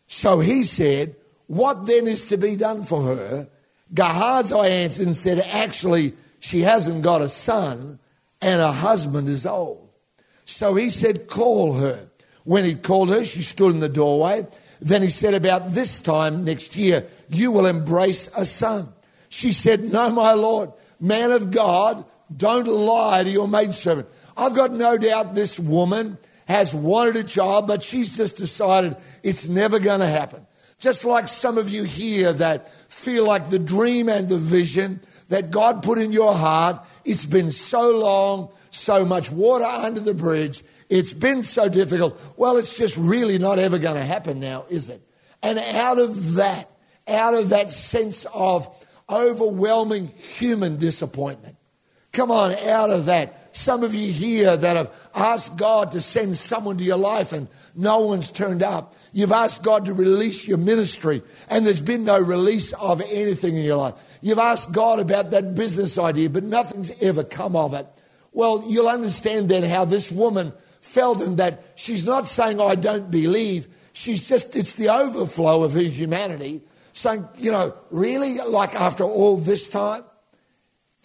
So 0.08 0.40
he 0.40 0.64
said, 0.64 1.16
What 1.48 1.86
then 1.86 2.08
is 2.08 2.28
to 2.28 2.38
be 2.38 2.56
done 2.56 2.84
for 2.84 3.04
her? 3.04 3.48
Gehazi 3.94 4.56
answered 4.56 5.06
and 5.06 5.16
said, 5.16 5.40
Actually, 5.52 6.14
she 6.40 6.62
hasn't 6.62 7.04
got 7.04 7.22
a 7.22 7.30
son, 7.30 8.00
and 8.42 8.62
her 8.62 8.72
husband 8.72 9.28
is 9.30 9.46
old. 9.46 9.90
So 10.46 10.76
he 10.76 10.90
said, 10.90 11.28
Call 11.28 11.74
her. 11.74 12.08
When 12.48 12.64
he 12.64 12.76
called 12.76 13.10
her, 13.10 13.26
she 13.26 13.42
stood 13.42 13.74
in 13.74 13.82
the 13.82 13.90
doorway. 13.90 14.48
Then 14.80 15.02
he 15.02 15.10
said, 15.10 15.34
About 15.34 15.74
this 15.74 16.00
time 16.00 16.46
next 16.46 16.78
year, 16.78 17.06
you 17.28 17.52
will 17.52 17.66
embrace 17.66 18.30
a 18.38 18.46
son. 18.46 18.88
She 19.28 19.52
said, 19.52 19.92
No, 19.92 20.10
my 20.12 20.32
Lord, 20.32 20.72
man 20.98 21.34
of 21.34 21.52
God, 21.52 22.06
don't 22.34 22.66
lie 22.66 23.26
to 23.26 23.30
your 23.30 23.50
maidservant. 23.50 24.08
I've 24.38 24.56
got 24.56 24.72
no 24.72 24.98
doubt 24.98 25.36
this 25.36 25.60
woman 25.60 26.18
has 26.48 26.74
wanted 26.74 27.18
a 27.18 27.26
child, 27.26 27.68
but 27.68 27.84
she's 27.84 28.16
just 28.16 28.38
decided 28.38 28.96
it's 29.24 29.50
never 29.50 29.78
going 29.78 30.00
to 30.00 30.08
happen. 30.08 30.48
Just 30.80 31.04
like 31.04 31.28
some 31.28 31.58
of 31.58 31.70
you 31.70 31.84
here 31.84 32.32
that 32.32 32.72
feel 32.90 33.26
like 33.26 33.50
the 33.50 33.60
dream 33.60 34.08
and 34.08 34.30
the 34.30 34.38
vision 34.38 35.02
that 35.28 35.52
God 35.52 35.84
put 35.84 35.98
in 35.98 36.14
your 36.14 36.34
heart, 36.34 36.80
it's 37.04 37.26
been 37.26 37.52
so 37.52 37.98
long, 37.98 38.52
so 38.70 39.04
much 39.04 39.30
water 39.30 39.66
under 39.66 40.00
the 40.00 40.14
bridge, 40.14 40.64
it's 40.90 41.14
been 41.14 41.44
so 41.44 41.70
difficult. 41.70 42.20
Well, 42.38 42.58
it's 42.58 42.78
just 42.78 42.98
really 42.98 43.38
not 43.38 43.60
ever 43.60 43.78
going 43.78 43.96
to 43.96 44.06
happen 44.06 44.40
now, 44.40 44.66
is 44.70 44.90
it? 44.90 45.02
And 45.44 45.60
out 45.60 46.00
of 46.00 46.36
that, 46.36 46.70
out 47.08 47.34
of 47.34 47.50
that 47.50 47.72
sense 47.72 48.26
of 48.34 48.68
overwhelming 49.10 50.08
human 50.08 50.78
disappointment, 50.78 51.58
come 52.12 52.32
on, 52.32 52.54
out 52.54 52.90
of 52.90 53.06
that, 53.06 53.56
some 53.56 53.84
of 53.84 53.94
you 53.94 54.12
here 54.12 54.56
that 54.56 54.76
have 54.76 54.94
asked 55.16 55.58
God 55.58 55.92
to 55.94 56.02
send 56.02 56.38
someone 56.38 56.78
to 56.78 56.84
your 56.84 56.98
life 56.98 57.34
and 57.34 57.48
no 57.76 58.00
one's 58.02 58.32
turned 58.32 58.64
up. 58.64 58.96
You've 59.14 59.32
asked 59.32 59.64
God 59.64 59.86
to 59.86 59.94
release 59.94 60.48
your 60.48 60.58
ministry 60.58 61.22
and 61.50 61.66
there's 61.66 61.82
been 61.82 62.04
no 62.04 62.20
release 62.20 62.72
of 62.74 63.02
anything 63.02 63.58
in 63.58 63.64
your 63.64 63.78
life. 63.78 63.96
You've 64.22 64.40
asked 64.40 64.72
God 64.72 65.00
about 65.00 65.32
that 65.32 65.56
business 65.56 65.98
idea, 65.98 66.30
but 66.30 66.44
nothing's 66.44 66.92
ever 67.02 67.24
come 67.24 67.56
of 67.56 67.74
it. 67.74 67.88
Well, 68.32 68.64
you'll 68.68 68.90
understand 68.90 69.50
then 69.50 69.64
how 69.64 69.86
this 69.86 70.12
woman 70.12 70.54
felt 70.88 71.22
and 71.22 71.38
that 71.38 71.64
she's 71.76 72.06
not 72.06 72.28
saying, 72.28 72.60
I 72.60 72.76
don't 72.76 73.12
believe. 73.12 73.68
She's 73.94 74.28
just, 74.28 74.56
it's 74.56 74.74
the 74.74 74.90
overflow 74.90 75.64
of 75.64 75.74
her 75.74 75.82
humanity 75.82 76.62
saying, 76.94 77.28
you 77.38 77.52
know, 77.52 77.76
really? 77.92 78.40
Like 78.40 78.76
after 78.76 79.04
all 79.04 79.38
this 79.38 79.70
time? 79.70 80.04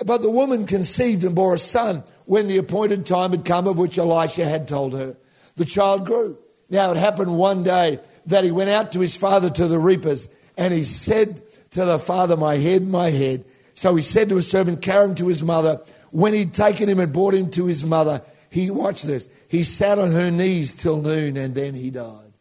But 0.05 0.23
the 0.23 0.31
woman 0.31 0.67
conceived 0.67 1.25
and 1.25 1.35
bore 1.35 1.55
a 1.55 1.59
son 1.59 2.03
when 2.25 2.47
the 2.47 2.59
appointed 2.59 3.07
time 3.07 3.31
had 3.33 3.45
come 3.45 3.67
of 3.67 3.79
which 3.79 3.99
Elisha 3.99 4.45
had 4.45 4.67
told 4.67 4.95
her. 4.95 5.17
The 5.57 5.65
child 5.65 6.07
grew. 6.07 6.39
Now 6.71 6.93
it 6.93 6.97
happened 6.97 7.37
one 7.37 7.63
day 7.63 8.01
that 8.27 8.45
he 8.45 8.51
went 8.51 8.71
out 8.71 8.93
to 8.93 9.01
his 9.01 9.15
father 9.15 9.51
to 9.51 9.69
the 9.69 9.79
reapers 9.79 10.29
and 10.57 10.73
he 10.73 10.85
said 10.85 11.43
to 11.73 11.85
the 11.85 11.99
father, 11.99 12.37
My 12.37 12.57
head, 12.57 12.87
my 12.87 13.11
head. 13.11 13.45
So 13.75 13.95
he 13.95 14.03
said 14.03 14.29
to 14.29 14.37
his 14.37 14.51
servant, 14.51 14.83
Carry 14.83 15.05
him 15.05 15.15
to 15.17 15.29
his 15.29 15.43
mother. 15.43 15.81
When 16.11 16.35
he'd 16.35 16.55
taken 16.55 16.89
him 16.89 17.01
and 17.01 17.13
brought 17.13 17.35
him 17.35 17.51
to 17.53 17.67
his 17.67 17.85
mother, 17.85 18.23
he, 18.53 18.71
watched 18.71 19.07
this, 19.07 19.29
he 19.49 19.65
sat 19.65 19.99
on 19.99 20.11
her 20.13 20.31
knees 20.31 20.77
till 20.77 21.01
noon 21.01 21.39
and 21.39 21.55
then 21.55 21.75
he 21.75 21.91
died. 21.91 22.33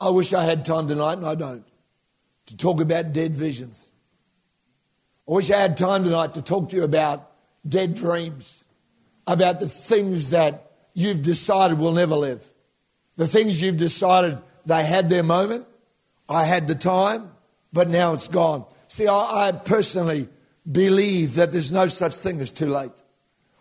I 0.00 0.10
wish 0.10 0.32
I 0.32 0.42
had 0.42 0.64
time 0.64 0.88
tonight, 0.88 1.14
and 1.14 1.26
I 1.26 1.36
don't, 1.36 1.64
to 2.46 2.56
talk 2.56 2.80
about 2.80 3.12
dead 3.12 3.32
visions. 3.32 3.88
I 5.28 5.32
wish 5.32 5.50
I 5.50 5.60
had 5.60 5.76
time 5.76 6.02
tonight 6.02 6.34
to 6.34 6.42
talk 6.42 6.70
to 6.70 6.76
you 6.76 6.82
about 6.82 7.30
dead 7.66 7.94
dreams, 7.94 8.64
about 9.26 9.60
the 9.60 9.68
things 9.68 10.30
that 10.30 10.72
you've 10.92 11.22
decided 11.22 11.78
will 11.78 11.92
never 11.92 12.16
live, 12.16 12.44
the 13.16 13.28
things 13.28 13.62
you've 13.62 13.76
decided 13.76 14.38
they 14.66 14.84
had 14.84 15.08
their 15.08 15.22
moment, 15.22 15.66
I 16.28 16.44
had 16.46 16.66
the 16.66 16.74
time, 16.74 17.30
but 17.72 17.88
now 17.88 18.12
it's 18.12 18.28
gone. 18.28 18.64
See, 18.88 19.06
I, 19.06 19.48
I 19.48 19.52
personally 19.52 20.28
believe 20.70 21.36
that 21.36 21.52
there's 21.52 21.72
no 21.72 21.86
such 21.86 22.16
thing 22.16 22.40
as 22.40 22.50
too 22.50 22.68
late. 22.68 22.92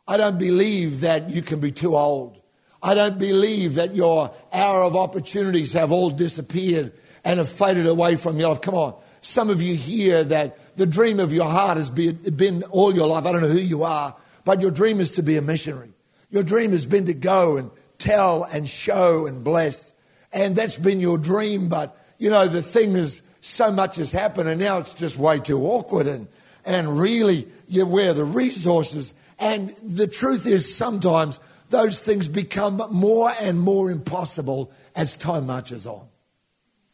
I 0.08 0.18
don't 0.18 0.38
believe 0.38 1.02
that 1.02 1.30
you 1.30 1.42
can 1.42 1.60
be 1.60 1.72
too 1.72 1.96
old. 1.96 2.42
I 2.82 2.96
don't 2.96 3.18
believe 3.18 3.76
that 3.76 3.96
your 3.96 4.34
hour 4.52 4.84
of 4.84 4.96
opportunities 4.96 5.74
have 5.74 5.92
all 5.92 6.10
disappeared 6.10 6.92
and 7.24 7.40
have 7.40 7.48
faded 7.48 7.88
away 7.88 8.18
from 8.18 8.38
your 8.38 8.50
life. 8.50 8.62
Come 8.62 8.76
on. 8.76 8.96
Some 9.22 9.50
of 9.50 9.62
you 9.62 9.76
here 9.76 10.24
that 10.26 10.76
the 10.76 10.86
dream 10.86 11.22
of 11.22 11.32
your 11.32 11.48
heart 11.48 11.78
has 11.78 11.90
been 11.90 12.64
all 12.64 12.94
your 12.94 13.08
life. 13.08 13.26
I 13.26 13.32
don't 13.32 13.42
know 13.42 13.48
who 13.48 13.58
you 13.58 13.84
are, 13.84 14.16
but 14.44 14.60
your 14.60 14.72
dream 14.72 15.00
is 15.00 15.14
to 15.14 15.24
be 15.24 15.38
a 15.38 15.42
missionary. 15.42 15.94
Your 16.30 16.44
dream 16.44 16.72
has 16.72 16.86
been 16.86 17.06
to 17.06 17.14
go 17.14 17.56
and 17.56 17.72
tell 17.98 18.44
and 18.44 18.68
show 18.68 19.28
and 19.28 19.44
bless. 19.44 19.94
And 20.34 20.56
that's 20.56 20.78
been 20.78 21.00
your 21.00 21.18
dream, 21.18 21.70
but 21.70 21.98
you 22.18 22.30
know, 22.30 22.48
the 22.48 22.62
thing 22.62 22.94
is, 22.96 23.22
so 23.40 23.72
much 23.72 23.98
has 23.98 24.12
happened 24.12 24.48
and 24.48 24.60
now 24.60 24.78
it's 24.78 24.94
just 24.94 25.18
way 25.18 25.38
too 25.38 25.62
awkward 25.64 26.08
and, 26.08 26.28
and 26.66 26.98
really 26.98 27.46
you 27.68 27.86
where 27.86 28.14
the 28.14 28.24
resources. 28.24 29.14
And 29.40 29.76
the 29.82 30.08
truth 30.08 30.46
is 30.46 30.76
sometimes 30.76 31.40
those 31.70 32.00
things 32.00 32.28
become 32.28 32.82
more 32.92 33.32
and 33.42 33.60
more 33.60 33.90
impossible 33.90 34.72
as 34.96 35.18
time 35.18 35.48
marches 35.48 35.86
on. 35.86 36.08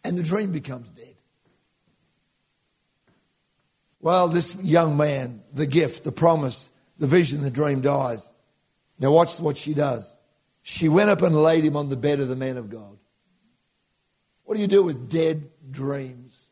And 0.03 0.17
the 0.17 0.23
dream 0.23 0.51
becomes 0.51 0.89
dead. 0.89 1.15
Well, 3.99 4.29
this 4.29 4.55
young 4.63 4.95
man, 4.95 5.43
the 5.53 5.65
gift, 5.65 6.05
the 6.05 6.11
promise, 6.11 6.69
the 6.97 7.07
vision, 7.07 7.41
the 7.41 7.51
dream 7.51 7.81
dies. 7.81 8.31
Now, 8.97 9.11
watch 9.11 9.39
what 9.39 9.57
she 9.57 9.73
does. 9.73 10.15
She 10.61 10.87
went 10.87 11.09
up 11.09 11.21
and 11.21 11.35
laid 11.35 11.65
him 11.65 11.75
on 11.75 11.89
the 11.89 11.97
bed 11.97 12.19
of 12.19 12.29
the 12.29 12.35
man 12.35 12.57
of 12.57 12.69
God. 12.69 12.97
What 14.43 14.55
do 14.55 14.61
you 14.61 14.67
do 14.67 14.83
with 14.83 15.09
dead 15.09 15.49
dreams? 15.69 16.49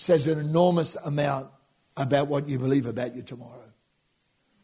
says 0.00 0.26
an 0.26 0.38
enormous 0.38 0.96
amount 1.04 1.46
about 1.94 2.26
what 2.26 2.48
you 2.48 2.58
believe 2.58 2.86
about 2.86 3.14
you 3.14 3.20
tomorrow. 3.20 3.59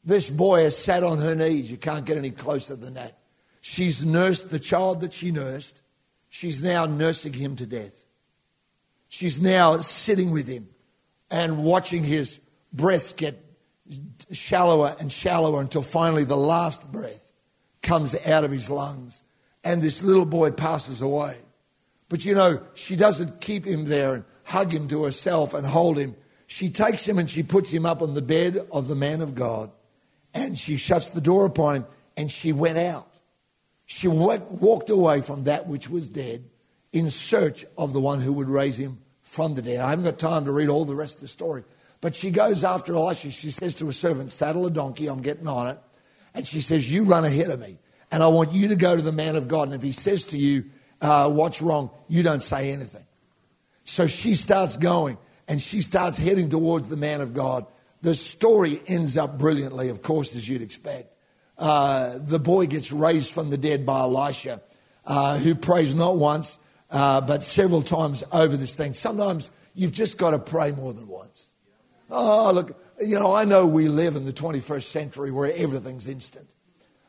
This 0.07 0.31
boy 0.31 0.63
has 0.63 0.79
sat 0.79 1.03
on 1.03 1.19
her 1.19 1.35
knees. 1.35 1.69
You 1.69 1.77
can't 1.77 2.07
get 2.07 2.17
any 2.17 2.31
closer 2.31 2.77
than 2.77 2.95
that. 2.95 3.19
She's 3.61 4.07
nursed 4.07 4.51
the 4.51 4.61
child 4.61 5.01
that 5.01 5.13
she 5.13 5.33
nursed. 5.33 5.83
She's 6.29 6.63
now 6.63 6.87
nursing 6.87 7.33
him 7.33 7.57
to 7.57 7.67
death. 7.67 8.05
She's 9.09 9.43
now 9.43 9.79
sitting 9.79 10.31
with 10.31 10.47
him 10.47 10.69
and 11.29 11.65
watching 11.65 12.05
his 12.05 12.39
breaths 12.73 13.13
get 13.13 13.45
shallower 14.31 14.95
and 15.01 15.11
shallower 15.11 15.61
until 15.61 15.83
finally 15.83 16.25
the 16.25 16.37
last 16.37 16.91
breath 16.93 17.33
comes 17.83 18.15
out 18.27 18.45
of 18.45 18.53
his 18.53 18.71
lungs 18.71 19.25
and 19.65 19.83
this 19.83 20.03
little 20.03 20.25
boy 20.25 20.53
passes 20.53 21.03
away. 21.03 21.37
But 22.09 22.25
you 22.25 22.37
know, 22.37 22.63
she 22.75 22.95
doesn't 22.95 23.41
keep 23.41 23.65
him 23.65 23.87
there 23.87 24.15
and 24.15 24.25
hug 24.45 24.73
him 24.73 24.87
to 24.89 25.03
herself 25.03 25.53
and 25.53 25.67
hold 25.67 25.99
him. 25.99 26.15
She 26.47 26.71
takes 26.71 27.09
him 27.09 27.19
and 27.19 27.29
she 27.29 27.43
puts 27.43 27.73
him 27.73 27.85
up 27.85 28.03
on 28.03 28.15
the 28.15 28.23
bed 28.23 28.69
of 28.71 28.87
the 28.87 28.95
man 28.95 29.21
of 29.21 29.35
God 29.35 29.73
and 30.37 30.59
she 30.59 30.77
shuts 30.77 31.11
the 31.11 31.21
door 31.21 31.47
upon 31.47 31.77
him 31.77 31.87
and 32.17 32.31
she 32.31 32.53
went 32.53 32.77
out. 32.77 33.19
She 33.87 34.07
walked 34.07 34.91
away 34.91 35.23
from 35.23 35.45
that 35.45 35.67
which 35.67 35.89
was 35.89 36.11
dead 36.11 36.45
in 36.93 37.11
search 37.11 37.65
of 37.79 37.93
the 37.93 38.01
one 38.01 38.21
who 38.21 38.35
would 38.35 38.49
raise 38.49 38.79
him 38.79 38.99
from 39.23 39.55
the 39.55 39.63
dead. 39.63 39.81
I 39.81 39.91
haven't 39.91 40.05
got 40.05 40.19
time 40.19 40.45
to 40.45 40.53
read 40.53 40.69
all 40.69 40.85
the 40.85 40.95
rest 40.95 41.17
of 41.17 41.21
the 41.23 41.29
story. 41.29 41.65
But 42.03 42.15
she 42.15 42.31
goes 42.31 42.65
after 42.65 42.95
Elisha. 42.95 43.31
She 43.31 43.51
says 43.51 43.75
to 43.77 43.87
her 43.87 43.93
servant, 43.93 44.31
Saddle 44.31 44.67
a 44.67 44.71
donkey, 44.71 45.07
I'm 45.07 45.23
getting 45.23 45.49
on 45.49 45.69
it. 45.69 45.79
And 46.35 46.47
she 46.47 46.61
says, 46.61 46.93
You 46.93 47.05
run 47.05 47.25
ahead 47.25 47.49
of 47.49 47.61
me. 47.61 47.79
And 48.13 48.23
I 48.23 48.29
want 48.29 48.53
you 48.53 48.69
to 48.69 48.77
go 48.77 48.95
to 48.95 49.03
the 49.03 49.13
man 49.13 49.37
of 49.37 49.49
God. 49.49 49.69
And 49.69 49.75
if 49.75 49.83
he 49.83 49.93
says 49.93 50.25
to 50.25 50.37
you, 50.37 50.67
uh, 51.01 51.31
What's 51.31 51.63
wrong? 51.63 51.91
You 52.09 52.23
don't 52.23 52.43
say 52.43 52.73
anything. 52.73 53.07
So 53.85 54.07
she 54.07 54.35
starts 54.35 54.77
going 54.77 55.17
and 55.49 55.63
she 55.63 55.81
starts 55.81 56.19
heading 56.19 56.51
towards 56.51 56.89
the 56.89 56.97
man 56.97 57.23
of 57.23 57.33
God. 57.33 57.67
The 58.03 58.15
story 58.15 58.81
ends 58.87 59.17
up 59.17 59.39
brilliantly, 59.39 59.89
of 59.89 60.03
course, 60.03 60.35
as 60.37 60.49
you'd 60.49 60.63
expect. 60.63 61.13
Uh, 61.59 62.19
the 62.19 62.39
boy 62.39 62.67
gets 62.67 62.93
raised 62.93 63.33
from 63.33 63.51
the 63.51 63.57
dead 63.57 63.87
by 63.87 64.01
Elisha, 64.01 64.61
uh, 65.07 65.39
who 65.39 65.55
prays 65.55 65.95
not 65.95 66.17
once, 66.17 66.59
uh, 66.91 67.21
but 67.21 67.43
several 67.43 67.83
times 67.83 68.23
over 68.33 68.57
this 68.57 68.77
thing. 68.77 68.95
Sometimes 68.95 69.51
you've 69.75 69.93
just 69.93 70.19
got 70.19 70.33
to 70.33 70.39
pray 70.39 70.73
more 70.73 70.93
than 70.93 71.09
once. 71.09 71.49
Oh, 72.11 72.53
look, 72.53 72.81
you 73.01 73.19
know, 73.19 73.35
I 73.35 73.45
know 73.45 73.67
we 73.67 73.89
live 73.89 74.17
in 74.17 74.25
the 74.27 74.33
21st 74.33 74.85
century 74.85 75.31
where 75.31 75.53
everything's 75.53 76.07
instant. 76.07 76.49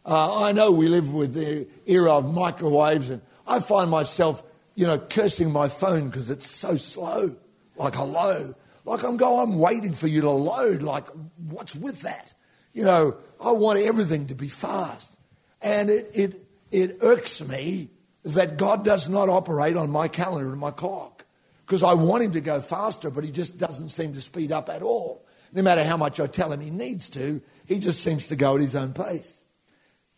Uh, 0.06 0.44
I 0.44 0.54
know 0.54 0.72
we 0.72 0.88
live 0.88 1.14
with 1.14 1.34
the 1.34 1.68
era 1.86 2.14
of 2.14 2.34
microwaves, 2.34 3.10
and 3.10 3.22
I 3.46 3.60
find 3.60 3.92
myself, 3.92 4.42
you 4.76 4.88
know, 4.88 4.98
cursing 4.98 5.52
my 5.52 5.68
phone 5.68 6.08
because 6.08 6.30
it's 6.30 6.50
so 6.50 6.78
slow. 6.78 7.36
Like, 7.76 7.96
hello. 7.96 8.56
Like, 8.88 9.04
I'm 9.04 9.18
going, 9.18 9.50
I'm 9.50 9.60
waiting 9.60 9.94
for 9.94 10.08
you 10.08 10.22
to 10.22 10.30
load. 10.30 10.82
Like, 10.82 11.06
what's 11.36 11.76
with 11.76 12.02
that? 12.04 12.34
You 12.74 12.86
know, 12.86 13.18
I 13.40 13.52
want 13.52 13.80
everything 13.80 14.28
to 14.28 14.36
be 14.36 14.48
fast. 14.48 15.20
And 15.62 15.90
it, 15.90 16.10
it, 16.14 16.36
it 16.72 16.98
irks 17.02 17.46
me 17.46 17.90
that 18.24 18.56
God 18.56 18.86
does 18.86 19.10
not 19.10 19.28
operate 19.28 19.76
on 19.76 19.90
my 19.90 20.08
calendar 20.08 20.50
and 20.50 20.60
my 20.60 20.72
clock 20.72 21.26
because 21.66 21.84
I 21.84 21.96
want 21.96 22.24
him 22.24 22.32
to 22.32 22.40
go 22.40 22.62
faster, 22.62 23.12
but 23.12 23.26
he 23.26 23.32
just 23.32 23.58
doesn't 23.58 23.90
seem 23.90 24.14
to 24.14 24.22
speed 24.22 24.54
up 24.54 24.70
at 24.70 24.82
all. 24.82 25.26
No 25.52 25.64
matter 25.64 25.84
how 25.84 25.98
much 25.98 26.22
I 26.22 26.28
tell 26.28 26.54
him 26.54 26.62
he 26.62 26.72
needs 26.72 27.10
to, 27.10 27.42
he 27.66 27.80
just 27.80 28.02
seems 28.02 28.30
to 28.30 28.38
go 28.38 28.56
at 28.56 28.62
his 28.62 28.76
own 28.76 28.94
pace. 28.94 29.44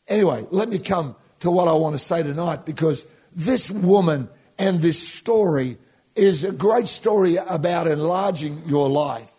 Anyway, 0.08 0.46
let 0.52 0.70
me 0.70 0.78
come 0.78 1.16
to 1.40 1.50
what 1.50 1.68
I 1.68 1.74
want 1.74 1.94
to 1.94 2.00
say 2.00 2.22
tonight 2.22 2.68
because 2.68 3.08
this 3.36 3.72
woman 3.72 4.30
and 4.60 4.80
this 4.80 5.08
story 5.08 5.78
is 6.20 6.44
a 6.44 6.52
great 6.52 6.88
story 6.88 7.38
about 7.38 7.88
enlarging 7.88 8.64
your 8.68 8.90
life. 8.90 9.32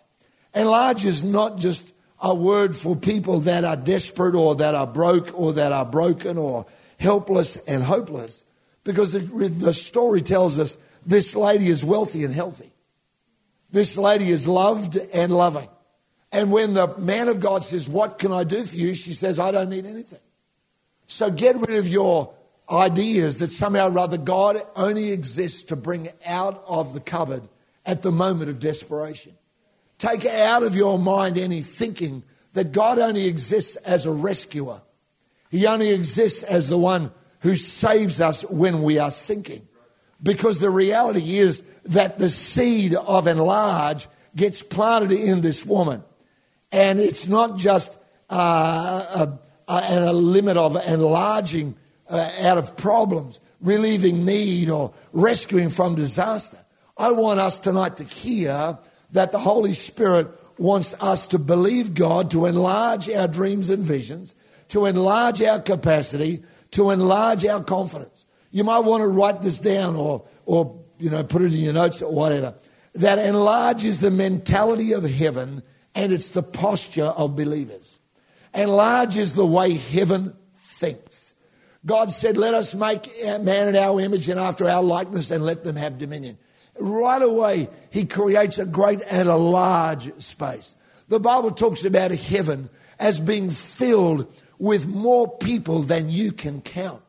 Enlarge 0.55 1.05
is 1.05 1.23
not 1.23 1.59
just 1.59 1.93
a 2.21 2.35
word 2.35 2.77
for 2.77 2.97
people 2.97 3.41
that 3.41 3.65
are 3.65 3.77
desperate 3.77 4.35
or 4.35 4.55
that 4.57 4.75
are 4.75 4.87
broke 4.87 5.39
or 5.39 5.53
that 5.55 5.73
are 5.73 5.87
broken 5.87 6.37
or 6.37 6.67
helpless 6.99 7.57
and 7.57 7.83
hopeless. 7.83 8.45
Because 8.85 9.13
the, 9.13 9.21
the 9.49 9.73
story 9.73 10.23
tells 10.23 10.59
us 10.59 10.77
this 11.07 11.35
lady 11.35 11.69
is 11.69 11.85
wealthy 11.85 12.25
and 12.25 12.35
healthy. 12.35 12.73
This 13.71 13.97
lady 13.97 14.31
is 14.31 14.49
loved 14.49 14.97
and 14.97 15.33
loving. 15.33 15.69
And 16.33 16.53
when 16.53 16.75
the 16.75 16.97
man 16.99 17.29
of 17.29 17.41
God 17.41 17.65
says, 17.65 17.89
What 17.89 18.19
can 18.19 18.33
I 18.33 18.45
do 18.45 18.65
for 18.65 18.77
you? 18.77 18.95
She 18.95 19.13
says, 19.13 19.39
I 19.39 19.51
don't 19.51 19.71
need 19.71 19.87
anything. 19.87 20.21
So 21.07 21.31
get 21.31 21.57
rid 21.57 21.79
of 21.79 21.89
your 21.89 22.33
ideas 22.71 23.39
that 23.39 23.53
somehow 23.53 23.91
or 23.91 23.99
other 23.99 24.19
God 24.19 24.63
only 24.77 25.13
exists 25.13 25.65
to 25.65 25.77
bring 25.77 26.09
out 26.25 26.63
of 26.67 26.95
the 26.95 27.01
cupboard 27.01 27.49
at 27.85 28.03
the 28.03 28.13
moment 28.13 28.51
of 28.51 28.61
desperation. 28.61 29.35
Take 29.99 30.25
out 30.25 30.63
of 30.63 30.75
your 30.75 30.99
mind 30.99 31.37
any 31.37 31.61
thinking 31.61 32.23
that 32.53 32.73
God 32.73 32.99
only 32.99 33.27
exists 33.27 33.77
as 33.77 34.07
a 34.07 34.11
rescuer. 34.11 34.83
He 35.51 35.67
only 35.67 35.91
exists 35.91 36.43
as 36.43 36.69
the 36.69 36.79
one 36.79 37.13
who 37.41 37.57
saves 37.57 38.21
us 38.21 38.43
when 38.45 38.83
we 38.83 38.99
are 38.99 39.11
sinking. 39.11 39.67
Because 40.23 40.59
the 40.59 40.71
reality 40.71 41.39
is 41.39 41.63
that 41.85 42.19
the 42.19 42.29
seed 42.29 42.95
of 42.95 43.27
enlarge 43.27 44.07
gets 44.37 44.63
planted 44.63 45.13
in 45.13 45.41
this 45.41 45.65
woman. 45.65 46.05
And 46.71 47.01
it's 47.01 47.27
not 47.27 47.57
just 47.57 47.99
uh, 48.29 49.29
a, 49.69 49.73
a, 49.73 50.11
a, 50.11 50.13
limit 50.13 50.57
of 50.57 50.77
enlarging 50.87 51.75
uh, 52.11 52.31
out 52.43 52.59
of 52.59 52.77
problems, 52.77 53.41
relieving 53.61 54.25
need, 54.25 54.69
or 54.69 54.93
rescuing 55.13 55.71
from 55.71 55.95
disaster. 55.95 56.59
I 56.99 57.13
want 57.13 57.41
us 57.41 57.59
tonight 57.59 57.97
to 57.97 58.05
hear 58.05 58.79
that 59.13 59.33
the 59.33 59.39
Holy 59.39 59.73
Spirit 59.73 60.29
wants 60.59 60.95
us 61.01 61.27
to 61.29 61.39
believe 61.39 61.95
God 61.95 62.31
to 62.33 62.45
enlarge 62.45 63.09
our 63.09 63.27
dreams 63.27 63.71
and 63.71 63.83
visions, 63.83 64.35
to 64.69 64.85
enlarge 64.85 65.41
our 65.41 65.61
capacity, 65.61 66.43
to 66.73 66.91
enlarge 66.91 67.47
our 67.47 67.65
confidence. 67.65 68.27
You 68.51 68.65
might 68.65 68.81
want 68.81 69.03
to 69.03 69.07
write 69.07 69.43
this 69.43 69.59
down 69.59 69.97
or, 69.97 70.25
or 70.45 70.79
you 70.99 71.09
know, 71.09 71.25
put 71.25 71.43
it 71.43 71.55
in 71.55 71.61
your 71.61 71.73
notes 71.73 72.03
or 72.03 72.13
whatever. 72.13 72.55
That 72.95 73.19
enlarges 73.19 74.01
the 74.01 74.11
mentality 74.11 74.93
of 74.93 75.05
heaven 75.05 75.63
and 75.95 76.13
it's 76.13 76.31
the 76.31 76.43
posture 76.43 77.05
of 77.05 77.37
believers. 77.37 77.99
Enlarges 78.55 79.35
the 79.35 79.47
way 79.47 79.75
heaven 79.75 80.37
thinks. 80.55 81.30
God 81.85 82.11
said, 82.11 82.37
Let 82.37 82.55
us 82.55 82.75
make 82.75 83.11
man 83.25 83.69
in 83.69 83.77
our 83.77 84.01
image 84.01 84.29
and 84.29 84.39
after 84.39 84.69
our 84.69 84.83
likeness 84.83 85.31
and 85.31 85.45
let 85.45 85.65
them 85.65 85.77
have 85.77 85.99
dominion. 85.99 86.39
Right 86.79 87.23
away, 87.23 87.69
he 87.91 88.05
creates 88.05 88.59
a 88.59 88.67
great 88.67 89.03
and 89.11 89.29
a 89.29 89.37
large 89.37 90.13
space. 90.23 90.77
The 91.09 91.21
Bible 91.21 91.51
talks 91.51 91.85
about 91.85 92.11
heaven 92.11 92.71
as 92.99 93.19
being 93.19 93.51
filled 93.51 94.33
with 94.59 94.87
more 94.87 95.37
people 95.39 95.81
than 95.81 96.11
you 96.11 96.33
can 96.33 96.61
count. 96.61 97.03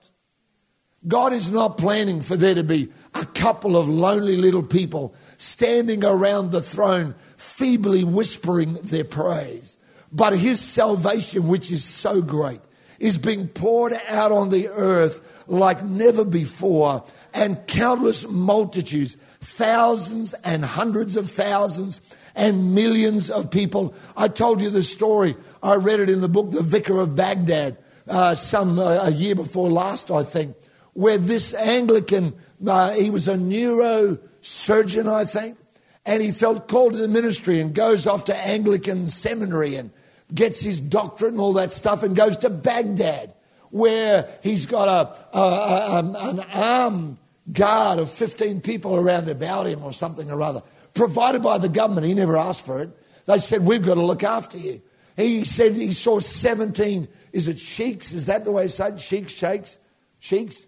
God 1.08 1.34
is 1.34 1.52
not 1.52 1.78
planning 1.78 2.22
for 2.22 2.36
there 2.36 2.56
to 2.56 2.64
be 2.64 2.90
a 3.14 3.26
couple 3.26 3.76
of 3.76 3.90
lonely 3.90 4.38
little 4.38 4.64
people 4.64 5.16
standing 5.38 6.04
around 6.04 6.52
the 6.52 6.62
throne, 6.62 7.16
feebly 7.38 8.04
whispering 8.04 8.76
their 8.76 9.04
praise. 9.04 9.78
But 10.12 10.38
his 10.38 10.60
salvation, 10.60 11.48
which 11.48 11.72
is 11.72 11.84
so 11.84 12.22
great, 12.22 12.62
is 13.02 13.18
being 13.18 13.48
poured 13.48 13.94
out 14.08 14.32
on 14.32 14.50
the 14.50 14.70
earth 14.70 15.28
like 15.48 15.84
never 15.84 16.24
before, 16.24 17.04
and 17.34 17.66
countless 17.68 18.28
multitudes 18.28 19.18
thousands 19.42 20.34
and 20.46 20.64
hundreds 20.64 21.16
of 21.16 21.30
thousands 21.30 22.00
and 22.36 22.76
millions 22.76 23.30
of 23.30 23.50
people. 23.50 23.94
I 24.16 24.28
told 24.28 24.62
you 24.62 24.70
the 24.70 24.84
story. 24.84 25.36
I 25.62 25.76
read 25.76 26.00
it 26.00 26.10
in 26.10 26.22
the 26.22 26.30
book, 26.30 26.52
The 26.52 26.62
Vicar 26.62 27.00
of 27.02 27.16
Baghdad, 27.16 27.78
uh, 28.08 28.36
some 28.36 28.78
uh, 28.78 29.00
a 29.04 29.12
year 29.12 29.36
before 29.36 29.70
last, 29.70 30.12
I 30.12 30.24
think, 30.24 30.56
where 30.94 31.18
this 31.18 31.54
Anglican, 31.56 32.34
uh, 32.66 32.92
he 32.92 33.10
was 33.10 33.28
a 33.28 33.36
neurosurgeon, 33.36 35.12
I 35.12 35.26
think, 35.26 35.58
and 36.06 36.22
he 36.22 36.32
felt 36.32 36.68
called 36.68 36.94
to 36.94 37.00
the 37.00 37.08
ministry 37.08 37.60
and 37.60 37.74
goes 37.74 38.06
off 38.06 38.26
to 38.26 38.36
Anglican 38.36 39.08
seminary 39.08 39.76
and 39.76 39.92
gets 40.34 40.62
his 40.62 40.80
doctorate 40.80 41.34
and 41.34 41.42
all 41.42 41.54
that 41.54 41.72
stuff 41.72 42.04
and 42.04 42.16
goes 42.16 42.38
to 42.38 42.50
Baghdad, 42.50 43.34
where 43.70 44.30
he's 44.44 44.66
got 44.66 44.88
a, 45.34 45.38
a, 45.38 45.42
a 45.42 46.30
an 46.30 46.40
armed 46.54 47.18
guard 47.52 48.00
of 48.00 48.10
15 48.10 48.62
people 48.62 48.96
around 48.96 49.30
about 49.30 49.68
him 49.68 49.84
or 49.84 49.94
something 49.94 50.32
or 50.32 50.42
other, 50.42 50.62
provided 50.94 51.42
by 51.42 51.58
the 51.58 51.70
government. 51.70 52.08
He 52.08 52.14
never 52.14 52.38
asked 52.38 52.66
for 52.66 52.82
it. 52.82 52.90
They 53.26 53.40
said, 53.40 53.66
We've 53.66 53.86
got 53.86 53.96
to 53.96 54.02
look 54.02 54.24
after 54.24 54.58
you. 54.58 54.82
He 55.16 55.46
said 55.46 55.74
he 55.74 55.92
saw 55.92 56.20
17, 56.20 57.08
is 57.34 57.48
it 57.48 57.60
sheiks? 57.60 58.14
Is 58.14 58.26
that 58.26 58.46
the 58.46 58.52
way 58.52 58.66
it's 58.66 58.76
said? 58.76 59.00
Sheiks, 59.00 59.34
sheiks, 59.34 59.78
sheiks, 60.20 60.66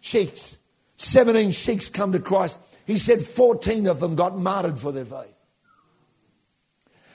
sheiks. 0.00 0.56
17 0.96 1.50
sheiks 1.50 1.88
come 1.88 2.12
to 2.12 2.20
Christ. 2.20 2.58
He 2.86 2.98
said 2.98 3.22
14 3.22 3.86
of 3.86 4.00
them 4.00 4.14
got 4.14 4.36
martyred 4.38 4.78
for 4.78 4.92
their 4.92 5.04
faith. 5.04 5.34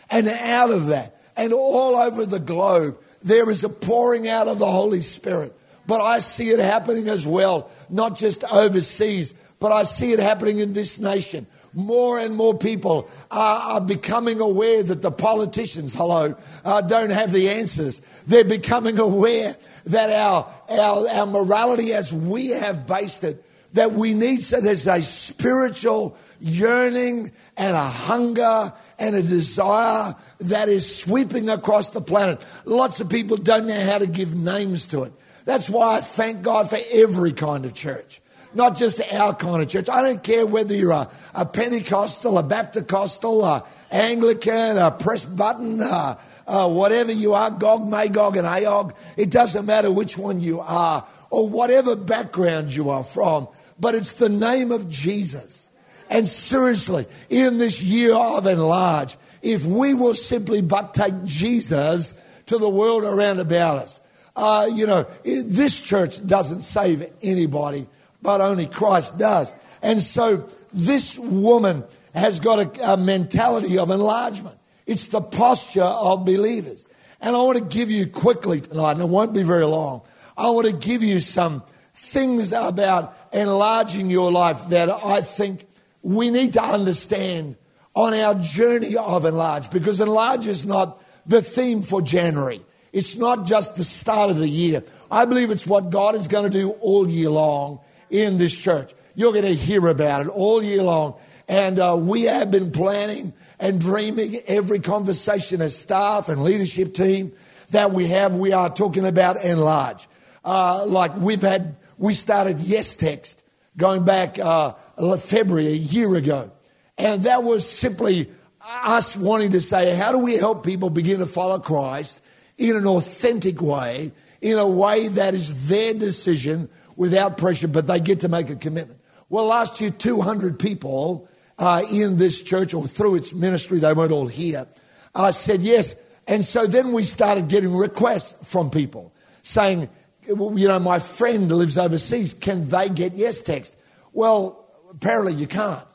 And 0.09 0.27
out 0.27 0.71
of 0.71 0.87
that, 0.87 1.16
and 1.37 1.53
all 1.53 1.95
over 1.95 2.25
the 2.25 2.39
globe, 2.39 2.97
there 3.23 3.49
is 3.49 3.63
a 3.63 3.69
pouring 3.69 4.27
out 4.27 4.47
of 4.47 4.59
the 4.59 4.69
Holy 4.69 5.01
Spirit. 5.01 5.53
But 5.85 6.01
I 6.01 6.19
see 6.19 6.49
it 6.49 6.59
happening 6.59 7.07
as 7.07 7.25
well, 7.25 7.69
not 7.89 8.17
just 8.17 8.43
overseas, 8.43 9.33
but 9.59 9.71
I 9.71 9.83
see 9.83 10.11
it 10.11 10.19
happening 10.19 10.59
in 10.59 10.73
this 10.73 10.99
nation. 10.99 11.47
More 11.73 12.19
and 12.19 12.35
more 12.35 12.57
people 12.57 13.09
are, 13.29 13.73
are 13.73 13.81
becoming 13.81 14.39
aware 14.39 14.83
that 14.83 15.01
the 15.01 15.11
politicians, 15.11 15.93
hello, 15.93 16.35
uh, 16.65 16.81
don't 16.81 17.11
have 17.11 17.31
the 17.31 17.49
answers. 17.49 18.01
They're 18.25 18.43
becoming 18.43 18.99
aware 18.99 19.55
that 19.85 20.09
our, 20.09 20.51
our, 20.69 21.07
our 21.07 21.25
morality 21.25 21.93
as 21.93 22.11
we 22.11 22.47
have 22.49 22.87
based 22.87 23.23
it, 23.23 23.43
that 23.73 23.93
we 23.93 24.13
need, 24.13 24.41
so 24.41 24.59
there's 24.59 24.87
a 24.87 25.01
spiritual 25.01 26.17
yearning 26.39 27.31
and 27.55 27.75
a 27.75 27.89
hunger 27.89 28.73
and 28.99 29.15
a 29.15 29.21
desire 29.21 30.15
that 30.39 30.69
is 30.69 30.99
sweeping 30.99 31.49
across 31.49 31.91
the 31.91 32.01
planet. 32.01 32.41
Lots 32.65 32.99
of 32.99 33.09
people 33.09 33.37
don't 33.37 33.67
know 33.67 33.79
how 33.79 33.99
to 33.99 34.07
give 34.07 34.35
names 34.35 34.87
to 34.87 35.03
it. 35.03 35.13
That's 35.45 35.69
why 35.69 35.97
I 35.97 36.01
thank 36.01 36.41
God 36.41 36.69
for 36.69 36.79
every 36.91 37.31
kind 37.31 37.65
of 37.65 37.73
church, 37.73 38.21
not 38.53 38.75
just 38.75 39.01
our 39.13 39.33
kind 39.33 39.61
of 39.61 39.69
church. 39.69 39.87
I 39.87 40.01
don't 40.01 40.21
care 40.23 40.45
whether 40.45 40.73
you're 40.73 40.91
a, 40.91 41.09
a 41.33 41.45
Pentecostal, 41.45 42.37
a 42.37 42.43
Baptist-costal, 42.43 43.45
a 43.45 43.63
Anglican, 43.91 44.77
a 44.77 44.91
Presbyterian, 44.91 45.81
uh, 45.81 46.17
uh, 46.47 46.69
whatever 46.69 47.11
you 47.11 47.33
are, 47.33 47.51
Gog, 47.51 47.87
Magog, 47.87 48.35
and 48.35 48.47
Aog. 48.47 48.95
It 49.15 49.29
doesn't 49.29 49.65
matter 49.65 49.91
which 49.91 50.17
one 50.17 50.39
you 50.39 50.59
are 50.59 51.05
or 51.29 51.47
whatever 51.47 51.95
background 51.95 52.73
you 52.73 52.89
are 52.89 53.03
from, 53.03 53.47
but 53.79 53.95
it's 53.95 54.13
the 54.13 54.29
name 54.29 54.71
of 54.71 54.89
Jesus. 54.89 55.66
And 56.09 56.27
seriously, 56.27 57.05
in 57.29 57.57
this 57.57 57.81
year 57.81 58.15
of 58.15 58.47
enlarge, 58.47 59.17
if 59.41 59.65
we 59.65 59.93
will 59.93 60.13
simply 60.13 60.61
but 60.61 60.93
take 60.93 61.23
Jesus 61.25 62.13
to 62.47 62.57
the 62.57 62.69
world 62.69 63.03
around 63.03 63.39
about 63.39 63.77
us, 63.77 63.99
uh, 64.35 64.69
you 64.71 64.85
know, 64.85 65.05
this 65.23 65.81
church 65.81 66.25
doesn't 66.25 66.63
save 66.63 67.11
anybody, 67.21 67.87
but 68.21 68.39
only 68.39 68.67
Christ 68.67 69.17
does. 69.17 69.53
And 69.81 70.01
so 70.01 70.47
this 70.71 71.17
woman 71.17 71.83
has 72.13 72.39
got 72.39 72.59
a, 72.59 72.93
a 72.93 72.97
mentality 72.97 73.77
of 73.77 73.89
enlargement. 73.89 74.57
It's 74.85 75.07
the 75.07 75.21
posture 75.21 75.83
of 75.83 76.25
believers. 76.25 76.87
And 77.19 77.35
I 77.35 77.39
want 77.39 77.57
to 77.57 77.63
give 77.63 77.89
you 77.89 78.07
quickly 78.07 78.61
tonight, 78.61 78.93
and 78.93 79.01
it 79.01 79.09
won't 79.09 79.33
be 79.33 79.43
very 79.43 79.65
long. 79.65 80.01
I 80.37 80.49
want 80.51 80.67
to 80.67 80.73
give 80.73 81.01
you 81.01 81.19
some 81.19 81.63
things 81.93 82.53
about 82.53 83.17
enlarging 83.33 84.09
your 84.09 84.31
life 84.31 84.69
that 84.69 84.89
I 84.89 85.21
think 85.21 85.65
we 86.01 86.29
need 86.29 86.53
to 86.53 86.63
understand 86.63 87.55
on 87.93 88.13
our 88.13 88.35
journey 88.35 88.95
of 88.95 89.25
enlarge 89.25 89.69
because 89.71 89.99
enlarge 89.99 90.47
is 90.47 90.65
not 90.65 91.01
the 91.25 91.41
theme 91.41 91.81
for 91.81 92.01
January. 92.01 92.61
It's 92.93 93.15
not 93.15 93.45
just 93.45 93.75
the 93.75 93.83
start 93.83 94.29
of 94.29 94.37
the 94.37 94.47
year. 94.47 94.83
I 95.11 95.25
believe 95.25 95.51
it's 95.51 95.67
what 95.67 95.89
God 95.89 96.15
is 96.15 96.27
going 96.27 96.49
to 96.49 96.57
do 96.57 96.71
all 96.81 97.09
year 97.09 97.29
long 97.29 97.79
in 98.09 98.37
this 98.37 98.57
church. 98.57 98.93
You're 99.15 99.33
going 99.33 99.45
to 99.45 99.53
hear 99.53 99.87
about 99.87 100.21
it 100.21 100.27
all 100.29 100.63
year 100.63 100.83
long. 100.83 101.15
And 101.47 101.79
uh, 101.79 101.97
we 101.99 102.23
have 102.23 102.51
been 102.51 102.71
planning 102.71 103.33
and 103.59 103.79
dreaming 103.79 104.41
every 104.47 104.79
conversation 104.79 105.61
as 105.61 105.77
staff 105.77 106.29
and 106.29 106.43
leadership 106.43 106.93
team 106.93 107.31
that 107.71 107.91
we 107.91 108.07
have. 108.07 108.35
We 108.35 108.53
are 108.53 108.69
talking 108.69 109.05
about 109.05 109.43
enlarge. 109.43 110.07
Uh, 110.45 110.85
like 110.85 111.15
we've 111.17 111.41
had, 111.41 111.75
we 111.97 112.13
started 112.13 112.59
Yes 112.59 112.95
Text 112.95 113.43
going 113.77 114.03
back 114.05 114.39
uh, 114.39 114.73
February, 115.17 115.67
a 115.67 115.71
year 115.71 116.15
ago. 116.15 116.51
And 116.97 117.23
that 117.23 117.43
was 117.43 117.69
simply 117.69 118.29
us 118.61 119.15
wanting 119.15 119.51
to 119.51 119.61
say, 119.61 119.95
how 119.95 120.11
do 120.11 120.17
we 120.17 120.35
help 120.35 120.65
people 120.65 120.89
begin 120.89 121.19
to 121.19 121.25
follow 121.25 121.59
Christ 121.59 122.21
in 122.57 122.75
an 122.75 122.87
authentic 122.87 123.61
way, 123.61 124.11
in 124.41 124.57
a 124.57 124.67
way 124.67 125.07
that 125.09 125.33
is 125.33 125.67
their 125.67 125.93
decision 125.93 126.69
without 126.95 127.37
pressure, 127.37 127.67
but 127.67 127.87
they 127.87 127.99
get 127.99 128.21
to 128.21 128.27
make 128.27 128.49
a 128.49 128.55
commitment. 128.55 128.99
Well, 129.29 129.45
last 129.45 129.79
year, 129.79 129.91
200 129.91 130.57
people 130.57 131.29
uh, 131.59 131.83
in 131.91 132.17
this 132.17 132.41
church 132.41 132.73
or 132.73 132.87
through 132.87 133.15
its 133.15 133.33
ministry, 133.33 133.79
they 133.79 133.93
weren't 133.93 134.11
all 134.11 134.27
here, 134.27 134.67
uh, 135.13 135.31
said 135.31 135.61
yes. 135.61 135.95
And 136.27 136.43
so 136.43 136.65
then 136.65 136.91
we 136.91 137.03
started 137.03 137.47
getting 137.47 137.75
requests 137.75 138.33
from 138.49 138.69
people 138.69 139.13
saying, 139.43 139.89
you 140.27 140.67
know, 140.67 140.79
my 140.79 140.99
friend 140.99 141.51
lives 141.51 141.77
overseas. 141.77 142.33
Can 142.33 142.69
they 142.69 142.89
get 142.89 143.13
yes 143.13 143.41
text? 143.41 143.75
Well, 144.13 144.65
apparently 144.89 145.33
you 145.33 145.47
can't. 145.47 145.85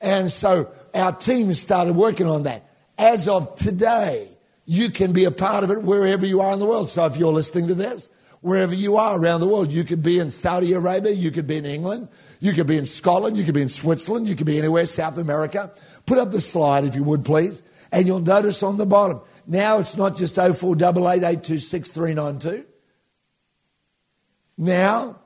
And 0.00 0.30
so 0.30 0.70
our 0.94 1.12
team 1.12 1.52
started 1.54 1.94
working 1.94 2.26
on 2.26 2.44
that. 2.44 2.64
As 2.96 3.28
of 3.28 3.54
today, 3.56 4.28
you 4.64 4.90
can 4.90 5.12
be 5.12 5.24
a 5.24 5.30
part 5.30 5.64
of 5.64 5.70
it 5.70 5.82
wherever 5.82 6.26
you 6.26 6.40
are 6.40 6.52
in 6.52 6.58
the 6.58 6.66
world. 6.66 6.90
So 6.90 7.04
if 7.06 7.16
you're 7.16 7.32
listening 7.32 7.68
to 7.68 7.74
this, 7.74 8.10
wherever 8.40 8.74
you 8.74 8.96
are 8.96 9.18
around 9.18 9.40
the 9.40 9.48
world, 9.48 9.72
you 9.72 9.84
could 9.84 10.02
be 10.02 10.18
in 10.18 10.30
Saudi 10.30 10.72
Arabia, 10.72 11.12
you 11.12 11.30
could 11.30 11.46
be 11.46 11.56
in 11.56 11.64
England, 11.64 12.08
you 12.40 12.52
could 12.52 12.66
be 12.66 12.76
in 12.76 12.86
Scotland, 12.86 13.36
you 13.36 13.44
could 13.44 13.54
be 13.54 13.62
in 13.62 13.68
Switzerland, 13.68 14.28
you 14.28 14.36
could 14.36 14.46
be 14.46 14.58
anywhere, 14.58 14.86
South 14.86 15.18
America. 15.18 15.72
Put 16.06 16.18
up 16.18 16.30
the 16.30 16.40
slide 16.40 16.84
if 16.84 16.94
you 16.94 17.02
would, 17.04 17.24
please. 17.24 17.62
And 17.90 18.06
you'll 18.06 18.20
notice 18.20 18.62
on 18.62 18.76
the 18.76 18.86
bottom, 18.86 19.20
now 19.46 19.78
it's 19.78 19.96
not 19.96 20.16
just 20.16 20.36
0488826392. 20.36 22.64
Now, 24.58 25.20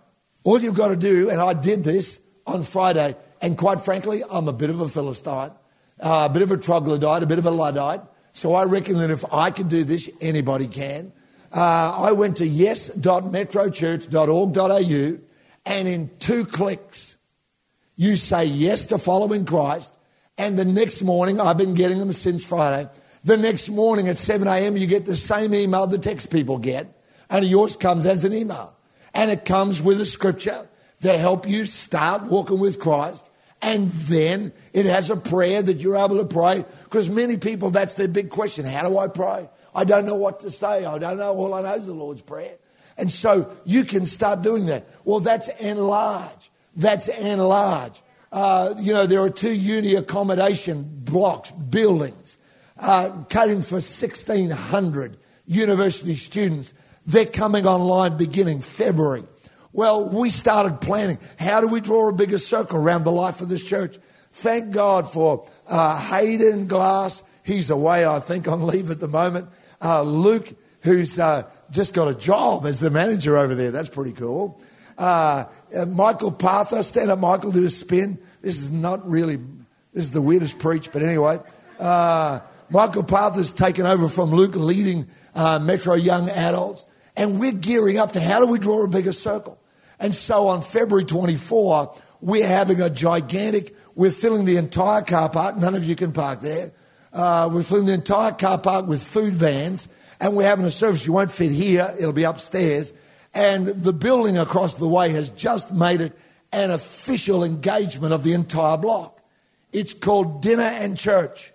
all 0.45 0.61
you've 0.61 0.75
got 0.75 0.89
to 0.89 0.97
do, 0.97 1.31
and 1.31 1.41
I 1.41 1.55
did 1.55 1.85
this 1.85 2.21
on 2.47 2.63
Friday, 2.63 3.17
and 3.41 3.57
quite 3.57 3.81
frankly, 3.81 4.23
I'm 4.31 4.47
a 4.47 4.53
bit 4.53 4.69
of 4.69 4.83
a 4.83 4.89
Philistine, 4.89 5.53
uh, 5.99 6.29
a 6.31 6.33
bit 6.33 6.43
of 6.43 6.51
a 6.51 6.59
troglodyte, 6.59 7.23
a 7.23 7.27
bit 7.27 7.39
of 7.39 7.47
a 7.47 7.51
Luddite. 7.51 8.03
So 8.35 8.53
I 8.53 8.65
reckon 8.65 8.99
that 8.99 9.09
if 9.11 9.25
I 9.33 9.51
can 9.51 9.69
do 9.69 9.85
this, 9.85 10.11
anybody 10.21 10.69
can. 10.69 11.13
Uh, 11.51 11.97
I 11.99 12.13
went 12.13 12.37
to 12.39 12.47
yes.metrochurch.org.au 12.47 15.19
and 15.65 15.89
in 15.89 16.11
two 16.19 16.45
clicks, 16.45 17.17
you 17.97 18.17
say 18.17 18.45
yes 18.45 18.87
to 18.87 18.99
following 18.99 19.45
Christ, 19.45 19.97
and 20.37 20.59
the 20.59 20.65
next 20.65 21.03
morning, 21.03 21.41
I've 21.41 21.59
been 21.59 21.75
getting 21.75 21.99
them 21.99 22.13
since 22.13 22.45
Friday, 22.45 22.89
the 23.23 23.37
next 23.37 23.69
morning 23.69 24.09
at 24.09 24.19
7 24.19 24.49
a.m., 24.49 24.77
you 24.77 24.87
get 24.87 25.07
the 25.07 25.17
same 25.17 25.55
email 25.55 25.87
the 25.87 25.99
text 25.99 26.31
people 26.31 26.59
get, 26.59 26.89
and 27.31 27.47
yours 27.47 27.77
comes 27.77 28.07
as 28.07 28.25
an 28.25 28.33
email. 28.33 28.75
And 29.15 29.31
it 29.31 29.45
comes 29.45 29.83
with 29.83 30.01
a 30.01 30.05
scripture 30.05 30.67
to 31.03 31.19
help 31.19 31.49
you 31.49 31.67
start 31.67 32.23
walking 32.25 32.59
with 32.59 32.81
Christ. 32.81 33.29
And 33.61 33.91
then 33.91 34.53
it 34.73 34.87
has 34.87 35.11
a 35.11 35.17
prayer 35.17 35.63
that 35.63 35.75
you're 35.75 35.97
able 35.97 36.19
to 36.19 36.25
pray. 36.25 36.65
Because 36.85 37.09
many 37.09 37.37
people, 37.37 37.71
that's 37.71 37.95
their 37.95 38.09
big 38.09 38.31
question. 38.31 38.65
How 38.65 38.89
do 38.89 38.99
I 38.99 39.09
pray? 39.09 39.49
I 39.75 39.85
don't 39.85 40.05
know 40.05 40.17
what 40.17 40.41
to 40.41 40.51
say. 40.51 40.85
I 40.85 40.99
don't 40.99 41.19
know. 41.19 41.35
All 41.35 41.55
I 41.55 41.63
know 41.63 41.75
is 41.75 41.87
the 41.87 41.95
Lord's 41.95 42.23
Prayer. 42.23 42.57
And 42.99 43.11
so 43.11 43.57
you 43.65 43.85
can 43.85 44.05
start 44.05 44.43
doing 44.43 44.67
that. 44.67 44.87
Well, 45.05 45.21
that's 45.21 45.49
enlarge. 45.61 46.51
That's 46.77 47.09
enlarge. 47.09 48.03
Uh, 48.31 48.75
you 48.79 48.93
know, 48.93 49.07
there 49.07 49.21
are 49.21 49.31
two 49.31 49.53
uni 49.53 49.95
accommodation 49.95 51.01
blocks, 51.05 51.51
buildings, 51.51 52.39
uh, 52.79 53.11
catering 53.29 53.63
for 53.63 53.77
1,600 53.77 55.19
university 55.47 56.15
students. 56.15 56.75
They're 57.07 57.27
coming 57.27 57.67
online 57.67 58.17
beginning 58.17 58.61
February. 58.61 59.25
Well, 59.73 60.09
we 60.09 60.31
started 60.31 60.81
planning. 60.81 61.19
How 61.39 61.61
do 61.61 61.69
we 61.69 61.81
draw 61.81 62.09
a 62.09 62.13
bigger 62.13 62.39
circle 62.39 62.79
around 62.79 63.05
the 63.05 63.13
life 63.13 63.41
of 63.41 63.49
this 63.49 63.65
church? 63.65 63.97
Thank 64.33 64.73
God 64.73 65.11
for 65.11 65.49
uh, 65.67 65.99
Hayden 65.99 66.67
Glass. 66.67 67.23
He's 67.43 67.71
away, 67.71 68.07
I 68.07 68.21
think, 68.21 68.49
on 68.49 68.67
leave 68.67 68.91
at 68.91 69.01
the 69.01 69.09
moment. 69.09 69.49
Uh, 69.81 70.03
Luke, 70.03 70.49
who's 70.83 71.19
uh, 71.19 71.51
just 71.71 71.95
got 71.95 72.09
a 72.09 72.15
job 72.15 72.67
as 72.67 72.81
the 72.81 72.91
manager 72.91 73.37
over 73.37 73.55
there. 73.55 73.71
That's 73.71 73.89
pretty 73.89 74.13
cool. 74.13 74.61
Uh, 74.97 75.47
uh, 75.75 75.87
Michael 75.87 76.31
Partha, 76.33 76.83
stand 76.85 77.11
up, 77.11 77.19
Michael, 77.19 77.51
do 77.51 77.65
a 77.65 77.71
spin. 77.71 78.19
This 78.43 78.59
is 78.59 78.71
not 78.71 79.09
really, 79.09 79.37
this 79.93 80.05
is 80.05 80.13
the 80.13 80.23
weirdest 80.23 80.59
preach, 80.59 80.93
but 80.93 81.03
anyway. 81.03 81.41
Uh, 81.79 82.41
Michael 82.71 83.03
Partha's 83.03 83.53
taken 83.53 83.87
over 83.87 84.09
from 84.09 84.31
Luke, 84.31 84.55
leading 84.55 85.09
Metro 85.35 85.95
Young 85.95 86.29
Adults. 86.31 86.87
And 87.17 87.39
we're 87.39 87.53
gearing 87.53 87.99
up 87.99 88.13
to 88.13 88.21
how 88.21 88.41
do 88.41 88.47
we 88.47 88.59
draw 88.59 88.85
a 88.85 88.89
bigger 88.89 89.13
circle? 89.13 89.59
And 89.99 90.15
so 90.15 90.49
on 90.49 90.63
February 90.63 91.05
24, 91.05 91.95
we're 92.21 92.47
having 92.47 92.81
a 92.81 92.89
gigantic, 92.91 93.77
we're 93.95 94.11
filling 94.11 94.45
the 94.45 94.57
entire 94.57 95.03
car 95.03 95.29
park. 95.29 95.57
None 95.57 95.75
of 95.75 95.85
you 95.85 95.95
can 95.95 96.13
park 96.13 96.41
there. 96.41 96.73
Uh, 97.13 97.51
we're 97.53 97.63
filling 97.63 97.87
the 97.87 97.93
entire 97.93 98.33
car 98.33 98.59
park 98.59 98.87
with 98.87 99.03
food 99.03 99.35
vans, 99.35 99.87
and 100.19 100.35
we're 100.35 100.47
having 100.47 100.65
a 100.65 100.71
service. 100.71 101.05
You 101.05 101.13
won't 101.13 101.31
fit 101.31 101.51
here, 101.51 101.95
it'll 101.99 102.13
be 102.13 102.25
upstairs. 102.25 102.95
And 103.35 103.67
the 103.67 103.93
building 103.93 104.39
across 104.39 104.77
the 104.77 104.89
way 104.89 105.11
has 105.11 105.29
just 105.31 105.73
made 105.73 106.01
it 106.01 106.17
an 106.53 106.71
official 106.71 107.45
engagement 107.45 108.13
of 108.13 108.25
the 108.25 108.33
entire 108.33 108.77
block. 108.77 109.21
It's 109.73 109.95
called 109.95 110.43
Dinner 110.43 110.63
and 110.63 110.99
Church. 110.99 111.53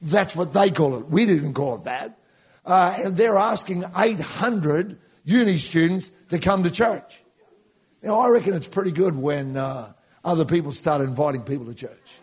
That's 0.00 0.36
what 0.36 0.52
they 0.52 0.70
call 0.70 0.96
it. 0.98 1.06
We 1.06 1.26
didn't 1.26 1.54
call 1.54 1.76
it 1.76 1.84
that. 1.84 2.17
Uh, 2.68 2.94
and 3.02 3.16
they're 3.16 3.38
asking 3.38 3.82
800 3.96 4.98
uni 5.24 5.56
students 5.56 6.10
to 6.28 6.38
come 6.38 6.64
to 6.64 6.70
church. 6.70 7.22
Know, 8.02 8.20
I 8.20 8.28
reckon 8.28 8.52
it's 8.52 8.68
pretty 8.68 8.92
good 8.92 9.16
when 9.16 9.56
uh, 9.56 9.92
other 10.22 10.44
people 10.44 10.72
start 10.72 11.00
inviting 11.00 11.42
people 11.42 11.64
to 11.64 11.74
church. 11.74 12.18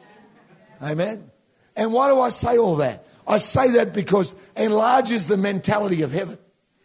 Amen. 0.83 1.31
And 1.75 1.91
why 1.91 2.09
do 2.09 2.21
I 2.21 2.29
say 2.29 2.59
all 2.59 2.75
that? 2.75 3.07
I 3.27 3.39
say 3.39 3.71
that 3.71 3.91
because 3.91 4.35
enlarges 4.55 5.27
the 5.27 5.35
mentality 5.35 6.03
of 6.03 6.11
heaven. 6.11 6.37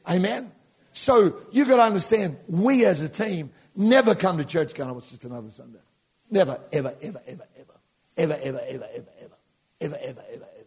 Amen. 0.09 0.51
So 0.95 1.37
you've 1.53 1.69
got 1.69 1.77
to 1.77 1.83
understand, 1.83 2.39
we 2.49 2.87
as 2.87 3.03
a 3.03 3.11
team 3.11 3.51
never 3.77 4.15
come 4.15 4.39
to 4.39 4.45
church 4.45 4.75
going, 4.75 4.91
oh, 4.91 4.97
it's 4.97 5.11
just 5.11 5.25
another 5.25 5.51
Sunday. 5.51 5.81
Never, 6.31 6.59
ever, 6.73 6.95
ever, 7.03 7.21
ever, 7.27 7.47
ever. 7.59 7.81
Ever, 8.17 8.39
ever, 8.43 8.61
ever, 8.67 8.89
ever, 8.95 9.09
ever. 9.21 9.37
Ever, 9.83 9.99
ever, 10.01 10.01
ever, 10.03 10.23
ever, 10.33 10.47
ever. 10.57 10.60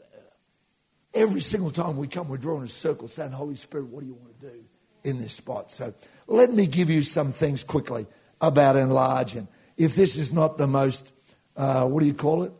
Every 1.14 1.42
single 1.42 1.72
time 1.72 1.98
we 1.98 2.08
come, 2.08 2.28
we're 2.28 2.38
drawing 2.38 2.64
a 2.64 2.68
circle 2.68 3.08
saying, 3.08 3.32
Holy 3.32 3.56
Spirit, 3.56 3.88
what 3.88 4.02
do 4.02 4.08
you 4.08 4.16
want 4.16 4.40
to 4.40 4.50
do 4.50 4.66
in 5.04 5.20
this 5.20 5.34
spot? 5.34 5.72
So 5.72 5.94
let 6.28 6.52
me 6.52 6.66
give 6.66 6.90
you 6.90 7.04
some 7.04 7.32
things 7.32 7.64
quickly 7.64 8.08
about 8.42 8.76
enlarging. 8.76 9.48
If 9.78 9.96
this 9.96 10.18
is 10.18 10.34
not 10.34 10.58
the 10.58 10.68
most, 10.68 11.14
uh, 11.56 11.88
what 11.88 12.00
do 12.00 12.08
you 12.08 12.14
call 12.14 12.44
it? 12.44 12.52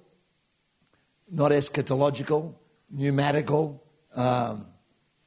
Not 1.32 1.52
eschatological, 1.52 2.54
pneumatical, 2.92 3.84
um, 4.16 4.68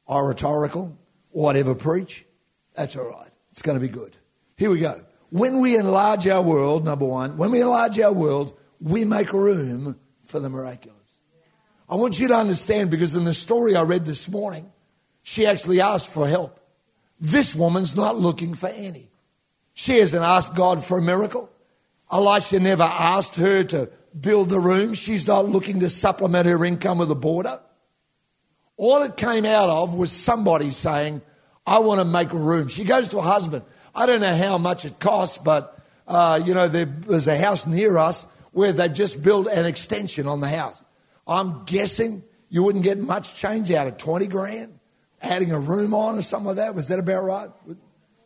oratorical, 0.07 0.97
whatever 1.29 1.75
preach, 1.75 2.25
that's 2.75 2.95
all 2.95 3.09
right. 3.09 3.29
It's 3.51 3.61
going 3.61 3.77
to 3.77 3.85
be 3.85 3.91
good. 3.91 4.15
Here 4.55 4.69
we 4.69 4.79
go. 4.79 5.01
When 5.29 5.59
we 5.59 5.75
enlarge 5.75 6.27
our 6.27 6.41
world, 6.41 6.85
number 6.85 7.05
one, 7.05 7.37
when 7.37 7.51
we 7.51 7.61
enlarge 7.61 7.99
our 7.99 8.13
world, 8.13 8.57
we 8.79 9.03
make 9.03 9.33
room 9.33 9.99
for 10.23 10.39
the 10.39 10.49
miraculous. 10.49 10.97
I 11.89 11.95
want 11.95 12.19
you 12.19 12.27
to 12.27 12.35
understand 12.35 12.91
because 12.91 13.15
in 13.15 13.23
the 13.23 13.33
story 13.33 13.75
I 13.75 13.83
read 13.83 14.05
this 14.05 14.29
morning, 14.29 14.71
she 15.23 15.45
actually 15.45 15.81
asked 15.81 16.07
for 16.07 16.27
help. 16.27 16.59
This 17.19 17.55
woman's 17.55 17.95
not 17.95 18.17
looking 18.17 18.53
for 18.53 18.67
any. 18.67 19.09
She 19.73 19.99
hasn't 19.99 20.23
asked 20.23 20.55
God 20.55 20.83
for 20.83 20.97
a 20.97 21.01
miracle. 21.01 21.49
Elisha 22.11 22.59
never 22.59 22.83
asked 22.83 23.35
her 23.35 23.63
to 23.63 23.89
build 24.19 24.49
the 24.49 24.59
room. 24.59 24.93
She's 24.93 25.27
not 25.27 25.47
looking 25.47 25.79
to 25.81 25.89
supplement 25.89 26.45
her 26.45 26.63
income 26.63 26.97
with 26.97 27.11
a 27.11 27.15
boarder. 27.15 27.59
All 28.75 29.03
it 29.03 29.17
came 29.17 29.45
out 29.45 29.69
of 29.69 29.95
was 29.95 30.11
somebody 30.11 30.71
saying, 30.71 31.21
I 31.65 31.79
want 31.79 31.99
to 31.99 32.05
make 32.05 32.31
a 32.31 32.37
room. 32.37 32.67
She 32.67 32.83
goes 32.83 33.09
to 33.09 33.17
her 33.17 33.27
husband. 33.27 33.63
I 33.93 34.05
don't 34.05 34.21
know 34.21 34.35
how 34.35 34.57
much 34.57 34.85
it 34.85 34.99
costs, 34.99 35.37
but, 35.37 35.79
uh, 36.07 36.39
you 36.43 36.53
know, 36.53 36.67
there, 36.67 36.85
there's 36.85 37.27
a 37.27 37.37
house 37.37 37.65
near 37.65 37.97
us 37.97 38.25
where 38.51 38.71
they 38.71 38.87
just 38.89 39.23
built 39.23 39.47
an 39.47 39.65
extension 39.65 40.27
on 40.27 40.39
the 40.39 40.47
house. 40.47 40.85
I'm 41.27 41.65
guessing 41.65 42.23
you 42.49 42.63
wouldn't 42.63 42.83
get 42.83 42.97
much 42.97 43.35
change 43.35 43.71
out 43.71 43.87
of 43.87 43.97
20 43.97 44.27
grand, 44.27 44.79
adding 45.21 45.51
a 45.51 45.59
room 45.59 45.93
on 45.93 46.17
or 46.17 46.21
something 46.21 46.47
like 46.47 46.55
that. 46.57 46.75
Was 46.75 46.87
that 46.87 46.99
about 46.99 47.23
right? 47.23 47.49
A 47.69 47.75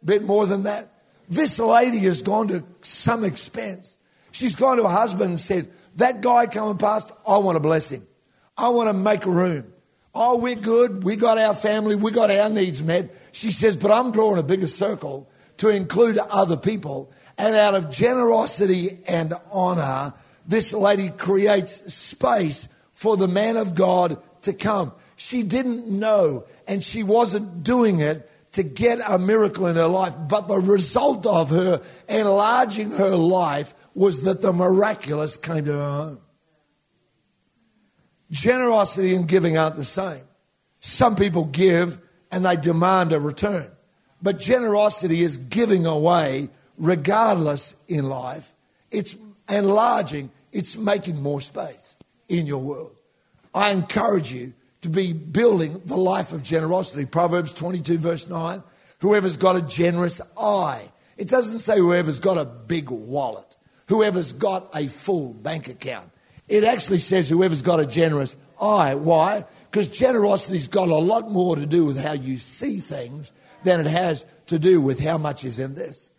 bit 0.05 0.23
more 0.23 0.45
than 0.45 0.63
that? 0.63 0.89
This 1.27 1.57
lady 1.59 1.99
has 1.99 2.21
gone 2.21 2.49
to 2.49 2.63
some 2.81 3.23
expense. 3.23 3.97
She's 4.31 4.55
gone 4.55 4.77
to 4.77 4.83
her 4.83 4.89
husband 4.89 5.29
and 5.29 5.39
said, 5.39 5.71
That 5.95 6.21
guy 6.21 6.45
coming 6.45 6.77
past, 6.77 7.11
I 7.27 7.37
want 7.37 7.55
to 7.55 7.59
bless 7.59 7.89
him. 7.89 8.05
I 8.57 8.69
want 8.69 8.89
to 8.89 8.93
make 8.93 9.25
a 9.25 9.31
room. 9.31 9.73
Oh, 10.13 10.37
we're 10.37 10.55
good. 10.55 11.03
We 11.03 11.15
got 11.15 11.37
our 11.37 11.53
family. 11.53 11.95
We 11.95 12.11
got 12.11 12.29
our 12.29 12.49
needs 12.49 12.83
met. 12.83 13.15
She 13.31 13.51
says, 13.51 13.77
But 13.77 13.91
I'm 13.91 14.11
drawing 14.11 14.39
a 14.39 14.43
bigger 14.43 14.67
circle 14.67 15.29
to 15.57 15.69
include 15.69 16.17
other 16.17 16.57
people. 16.57 17.11
And 17.37 17.55
out 17.55 17.75
of 17.75 17.89
generosity 17.89 18.99
and 19.07 19.33
honor, 19.51 20.13
this 20.45 20.73
lady 20.73 21.09
creates 21.09 21.93
space 21.93 22.67
for 23.01 23.17
the 23.17 23.27
man 23.27 23.57
of 23.57 23.73
God 23.73 24.21
to 24.43 24.53
come. 24.53 24.91
She 25.15 25.41
didn't 25.41 25.87
know 25.87 26.45
and 26.67 26.83
she 26.83 27.01
wasn't 27.01 27.63
doing 27.63 27.99
it 27.99 28.29
to 28.51 28.61
get 28.61 28.99
a 29.07 29.17
miracle 29.17 29.65
in 29.65 29.75
her 29.75 29.87
life, 29.87 30.13
but 30.29 30.47
the 30.47 30.59
result 30.59 31.25
of 31.25 31.49
her 31.49 31.81
enlarging 32.07 32.91
her 32.91 33.15
life 33.15 33.73
was 33.95 34.21
that 34.21 34.43
the 34.43 34.53
miraculous 34.53 35.35
came 35.35 35.65
to 35.65 35.73
her 35.73 35.91
home. 35.91 36.19
Generosity 38.29 39.15
and 39.15 39.27
giving 39.27 39.57
aren't 39.57 39.77
the 39.77 39.83
same. 39.83 40.21
Some 40.79 41.15
people 41.15 41.45
give 41.45 41.97
and 42.31 42.45
they 42.45 42.55
demand 42.55 43.13
a 43.13 43.19
return. 43.19 43.71
But 44.21 44.37
generosity 44.37 45.23
is 45.23 45.37
giving 45.37 45.87
away 45.87 46.49
regardless 46.77 47.73
in 47.87 48.09
life. 48.09 48.53
It's 48.91 49.15
enlarging, 49.49 50.29
it's 50.51 50.77
making 50.77 51.19
more 51.19 51.41
space 51.41 51.95
in 52.31 52.47
your 52.47 52.59
world. 52.59 52.95
I 53.53 53.71
encourage 53.71 54.31
you 54.31 54.53
to 54.81 54.89
be 54.89 55.13
building 55.13 55.81
the 55.85 55.97
life 55.97 56.31
of 56.31 56.41
generosity. 56.41 57.05
Proverbs 57.05 57.53
22, 57.53 57.97
verse 57.97 58.29
9 58.29 58.63
whoever's 58.99 59.35
got 59.35 59.55
a 59.55 59.61
generous 59.63 60.21
eye. 60.37 60.91
It 61.17 61.27
doesn't 61.27 61.59
say 61.59 61.77
whoever's 61.77 62.19
got 62.19 62.37
a 62.37 62.45
big 62.45 62.89
wallet, 62.89 63.57
whoever's 63.87 64.31
got 64.31 64.69
a 64.75 64.87
full 64.87 65.33
bank 65.33 65.67
account. 65.67 66.09
It 66.47 66.63
actually 66.63 66.99
says 66.99 67.27
whoever's 67.27 67.61
got 67.61 67.79
a 67.79 67.85
generous 67.85 68.35
eye. 68.61 68.95
Why? 68.95 69.45
Because 69.69 69.87
generosity's 69.87 70.67
got 70.67 70.89
a 70.89 70.95
lot 70.95 71.31
more 71.31 71.55
to 71.55 71.65
do 71.65 71.85
with 71.85 72.01
how 72.01 72.13
you 72.13 72.37
see 72.37 72.77
things 72.77 73.31
than 73.63 73.79
it 73.79 73.87
has 73.87 74.23
to 74.47 74.59
do 74.59 74.81
with 74.81 74.99
how 74.99 75.17
much 75.17 75.43
is 75.43 75.59
in 75.59 75.75
this. 75.75 76.11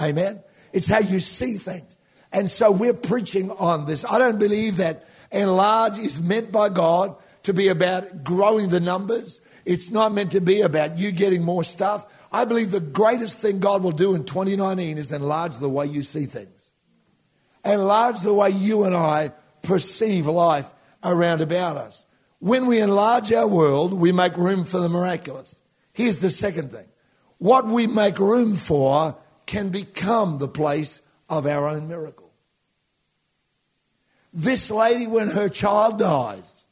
Amen? 0.00 0.40
It's 0.72 0.86
how 0.86 1.00
you 1.00 1.20
see 1.20 1.58
things. 1.58 1.96
And 2.32 2.48
so 2.48 2.70
we're 2.70 2.94
preaching 2.94 3.50
on 3.50 3.86
this. 3.86 4.04
I 4.04 4.18
don't 4.18 4.38
believe 4.38 4.76
that 4.76 5.04
enlarge 5.32 5.98
is 5.98 6.20
meant 6.20 6.52
by 6.52 6.68
God 6.68 7.16
to 7.44 7.54
be 7.54 7.68
about 7.68 8.24
growing 8.24 8.68
the 8.70 8.80
numbers. 8.80 9.40
It's 9.64 9.90
not 9.90 10.12
meant 10.12 10.32
to 10.32 10.40
be 10.40 10.60
about 10.60 10.98
you 10.98 11.12
getting 11.12 11.42
more 11.42 11.64
stuff. 11.64 12.06
I 12.32 12.44
believe 12.44 12.70
the 12.70 12.80
greatest 12.80 13.38
thing 13.38 13.60
God 13.60 13.82
will 13.82 13.92
do 13.92 14.14
in 14.14 14.24
2019 14.24 14.98
is 14.98 15.12
enlarge 15.12 15.58
the 15.58 15.68
way 15.68 15.86
you 15.86 16.02
see 16.02 16.26
things, 16.26 16.70
enlarge 17.64 18.20
the 18.20 18.34
way 18.34 18.50
you 18.50 18.84
and 18.84 18.94
I 18.94 19.32
perceive 19.62 20.26
life 20.26 20.72
around 21.02 21.40
about 21.40 21.76
us. 21.76 22.06
When 22.38 22.66
we 22.66 22.80
enlarge 22.80 23.32
our 23.32 23.46
world, 23.46 23.92
we 23.92 24.12
make 24.12 24.36
room 24.36 24.64
for 24.64 24.78
the 24.78 24.88
miraculous. 24.88 25.60
Here's 25.92 26.20
the 26.20 26.30
second 26.30 26.72
thing 26.72 26.86
what 27.38 27.66
we 27.66 27.86
make 27.86 28.18
room 28.18 28.54
for 28.54 29.16
can 29.46 29.70
become 29.70 30.38
the 30.38 30.48
place 30.48 31.02
of 31.28 31.46
our 31.46 31.66
own 31.68 31.88
miracle. 31.88 32.29
This 34.32 34.70
lady, 34.70 35.06
when 35.06 35.28
her 35.28 35.48
child 35.48 35.98
dies, 35.98 36.64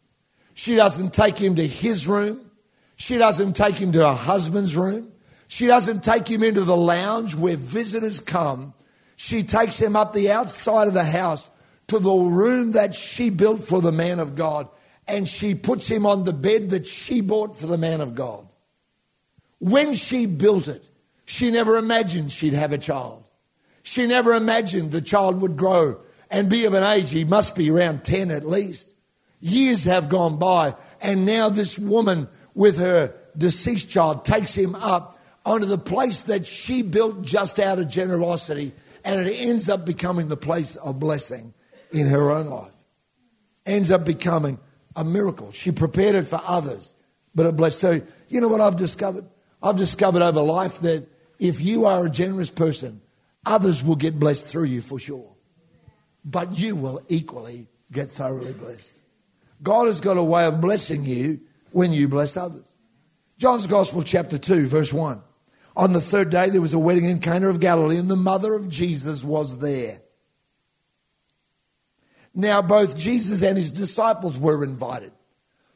she 0.54 0.76
doesn't 0.76 1.12
take 1.12 1.38
him 1.38 1.56
to 1.56 1.66
his 1.66 2.06
room. 2.06 2.50
She 2.96 3.18
doesn't 3.18 3.54
take 3.54 3.76
him 3.76 3.92
to 3.92 4.00
her 4.00 4.14
husband's 4.14 4.76
room. 4.76 5.12
She 5.46 5.66
doesn't 5.66 6.04
take 6.04 6.28
him 6.28 6.42
into 6.42 6.62
the 6.62 6.76
lounge 6.76 7.34
where 7.34 7.56
visitors 7.56 8.20
come. 8.20 8.74
She 9.16 9.42
takes 9.42 9.80
him 9.80 9.96
up 9.96 10.12
the 10.12 10.30
outside 10.30 10.88
of 10.88 10.94
the 10.94 11.04
house 11.04 11.48
to 11.88 11.98
the 11.98 12.12
room 12.12 12.72
that 12.72 12.94
she 12.94 13.30
built 13.30 13.60
for 13.60 13.80
the 13.80 13.92
man 13.92 14.20
of 14.20 14.36
God 14.36 14.68
and 15.08 15.26
she 15.26 15.54
puts 15.54 15.88
him 15.88 16.04
on 16.04 16.24
the 16.24 16.32
bed 16.34 16.70
that 16.70 16.86
she 16.86 17.22
bought 17.22 17.56
for 17.56 17.66
the 17.66 17.78
man 17.78 18.00
of 18.00 18.14
God. 18.14 18.46
When 19.58 19.94
she 19.94 20.26
built 20.26 20.68
it, 20.68 20.84
she 21.24 21.50
never 21.50 21.78
imagined 21.78 22.30
she'd 22.30 22.52
have 22.52 22.72
a 22.72 22.78
child. 22.78 23.24
She 23.82 24.06
never 24.06 24.34
imagined 24.34 24.92
the 24.92 25.00
child 25.00 25.40
would 25.40 25.56
grow 25.56 26.00
and 26.30 26.50
be 26.50 26.64
of 26.64 26.74
an 26.74 26.84
age, 26.84 27.10
he 27.10 27.24
must 27.24 27.56
be 27.56 27.70
around 27.70 28.04
10 28.04 28.30
at 28.30 28.46
least. 28.46 28.94
Years 29.40 29.84
have 29.84 30.08
gone 30.08 30.38
by, 30.38 30.74
and 31.00 31.24
now 31.24 31.48
this 31.48 31.78
woman 31.78 32.28
with 32.54 32.78
her 32.78 33.14
deceased 33.36 33.88
child 33.88 34.24
takes 34.24 34.54
him 34.54 34.74
up 34.74 35.18
onto 35.46 35.66
the 35.66 35.78
place 35.78 36.22
that 36.24 36.46
she 36.46 36.82
built 36.82 37.22
just 37.22 37.58
out 37.58 37.78
of 37.78 37.88
generosity, 37.88 38.72
and 39.04 39.26
it 39.26 39.32
ends 39.32 39.68
up 39.68 39.86
becoming 39.86 40.28
the 40.28 40.36
place 40.36 40.76
of 40.76 40.98
blessing 40.98 41.54
in 41.92 42.06
her 42.08 42.30
own 42.30 42.48
life. 42.48 42.74
Ends 43.64 43.90
up 43.90 44.04
becoming 44.04 44.58
a 44.96 45.04
miracle. 45.04 45.52
She 45.52 45.70
prepared 45.70 46.16
it 46.16 46.26
for 46.26 46.40
others, 46.46 46.94
but 47.34 47.46
it 47.46 47.56
blessed 47.56 47.82
her. 47.82 48.02
You 48.28 48.40
know 48.40 48.48
what 48.48 48.60
I've 48.60 48.76
discovered? 48.76 49.24
I've 49.62 49.76
discovered 49.76 50.22
over 50.22 50.40
life 50.40 50.80
that 50.80 51.06
if 51.38 51.60
you 51.60 51.84
are 51.86 52.06
a 52.06 52.10
generous 52.10 52.50
person, 52.50 53.00
others 53.46 53.82
will 53.82 53.96
get 53.96 54.18
blessed 54.18 54.46
through 54.46 54.64
you 54.64 54.82
for 54.82 54.98
sure. 54.98 55.37
But 56.28 56.58
you 56.58 56.76
will 56.76 57.00
equally 57.08 57.68
get 57.90 58.10
thoroughly 58.10 58.52
blessed. 58.52 58.94
God 59.62 59.86
has 59.86 59.98
got 59.98 60.18
a 60.18 60.22
way 60.22 60.44
of 60.44 60.60
blessing 60.60 61.04
you 61.04 61.40
when 61.72 61.92
you 61.92 62.06
bless 62.06 62.36
others. 62.36 62.66
John's 63.38 63.66
Gospel, 63.66 64.02
chapter 64.02 64.36
2, 64.36 64.66
verse 64.66 64.92
1. 64.92 65.22
On 65.74 65.92
the 65.92 66.02
third 66.02 66.28
day, 66.28 66.50
there 66.50 66.60
was 66.60 66.74
a 66.74 66.78
wedding 66.78 67.06
in 67.06 67.20
Cana 67.20 67.48
of 67.48 67.60
Galilee, 67.60 67.96
and 67.96 68.10
the 68.10 68.16
mother 68.16 68.52
of 68.52 68.68
Jesus 68.68 69.24
was 69.24 69.60
there. 69.60 70.02
Now, 72.34 72.60
both 72.60 72.96
Jesus 72.96 73.42
and 73.42 73.56
his 73.56 73.70
disciples 73.70 74.36
were 74.36 74.62
invited. 74.62 75.12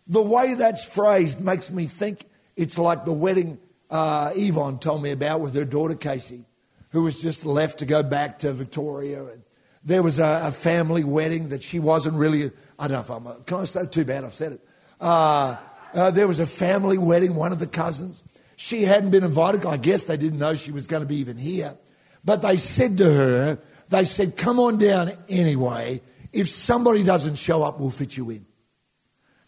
The 0.06 0.22
way 0.22 0.54
that's 0.54 0.84
phrased 0.84 1.40
makes 1.40 1.70
me 1.70 1.86
think 1.86 2.26
it's 2.56 2.76
like 2.76 3.04
the 3.06 3.12
wedding 3.12 3.58
uh, 3.90 4.32
Yvonne 4.34 4.80
told 4.80 5.02
me 5.02 5.12
about 5.12 5.40
with 5.40 5.54
her 5.54 5.64
daughter 5.64 5.94
Casey, 5.94 6.44
who 6.90 7.04
was 7.04 7.22
just 7.22 7.46
left 7.46 7.78
to 7.78 7.86
go 7.86 8.02
back 8.02 8.40
to 8.40 8.52
Victoria. 8.52 9.24
And 9.24 9.42
there 9.84 10.02
was 10.02 10.18
a, 10.18 10.42
a 10.44 10.52
family 10.52 11.04
wedding 11.04 11.48
that 11.48 11.62
she 11.62 11.80
wasn't 11.80 12.14
really, 12.16 12.50
I 12.78 12.88
don't 12.88 12.92
know 12.92 13.00
if 13.00 13.10
I'm, 13.10 13.26
a, 13.26 13.40
can 13.40 13.58
I 13.58 13.64
say, 13.64 13.86
too 13.86 14.04
bad 14.04 14.24
I've 14.24 14.34
said 14.34 14.52
it. 14.52 14.60
Uh, 15.00 15.56
uh, 15.94 16.10
there 16.10 16.28
was 16.28 16.40
a 16.40 16.46
family 16.46 16.98
wedding, 16.98 17.34
one 17.34 17.52
of 17.52 17.58
the 17.58 17.66
cousins. 17.66 18.22
She 18.56 18.82
hadn't 18.82 19.10
been 19.10 19.24
invited. 19.24 19.66
I 19.66 19.76
guess 19.76 20.04
they 20.04 20.16
didn't 20.16 20.38
know 20.38 20.54
she 20.54 20.70
was 20.70 20.86
going 20.86 21.02
to 21.02 21.06
be 21.06 21.16
even 21.16 21.36
here. 21.36 21.76
But 22.24 22.42
they 22.42 22.56
said 22.56 22.98
to 22.98 23.12
her, 23.12 23.58
they 23.88 24.04
said, 24.04 24.36
come 24.36 24.58
on 24.58 24.78
down 24.78 25.10
anyway 25.28 26.00
if 26.32 26.48
somebody 26.48 27.02
doesn't 27.02 27.36
show 27.36 27.62
up, 27.62 27.78
we'll 27.78 27.90
fit 27.90 28.16
you 28.16 28.30
in. 28.30 28.46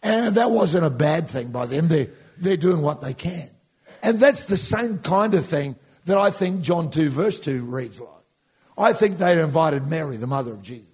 And 0.03 0.35
that 0.35 0.51
wasn't 0.51 0.85
a 0.85 0.89
bad 0.89 1.27
thing 1.27 1.49
by 1.51 1.65
them. 1.65 1.87
They're, 1.87 2.07
they're 2.37 2.57
doing 2.57 2.81
what 2.81 3.01
they 3.01 3.13
can. 3.13 3.49
And 4.03 4.19
that's 4.19 4.45
the 4.45 4.57
same 4.57 4.99
kind 4.99 5.33
of 5.33 5.45
thing 5.45 5.75
that 6.05 6.17
I 6.17 6.29
think 6.29 6.61
John 6.61 6.91
2, 6.91 7.09
verse 7.09 7.39
2 7.39 7.65
reads 7.65 7.99
like. 7.99 8.11
I 8.77 8.93
think 8.93 9.17
they 9.17 9.39
invited 9.41 9.87
Mary, 9.87 10.17
the 10.17 10.27
mother 10.27 10.51
of 10.53 10.61
Jesus. 10.61 10.87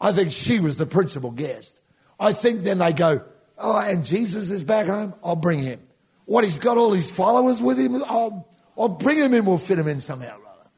I 0.00 0.12
think 0.12 0.32
she 0.32 0.60
was 0.60 0.76
the 0.76 0.86
principal 0.86 1.30
guest. 1.30 1.80
I 2.20 2.32
think 2.32 2.62
then 2.62 2.78
they 2.78 2.92
go, 2.92 3.24
Oh, 3.58 3.76
and 3.76 4.04
Jesus 4.04 4.50
is 4.50 4.64
back 4.64 4.86
home? 4.86 5.14
I'll 5.22 5.36
bring 5.36 5.60
him. 5.60 5.80
What, 6.26 6.44
he's 6.44 6.58
got 6.58 6.76
all 6.76 6.92
his 6.92 7.10
followers 7.10 7.60
with 7.60 7.78
him? 7.78 8.02
I'll, 8.04 8.48
I'll 8.76 8.88
bring 8.88 9.18
him 9.18 9.34
in, 9.34 9.44
we'll 9.44 9.58
fit 9.58 9.78
him 9.78 9.88
in 9.88 10.00
somehow 10.00 10.36
or 10.38 10.46
other. 10.48 10.70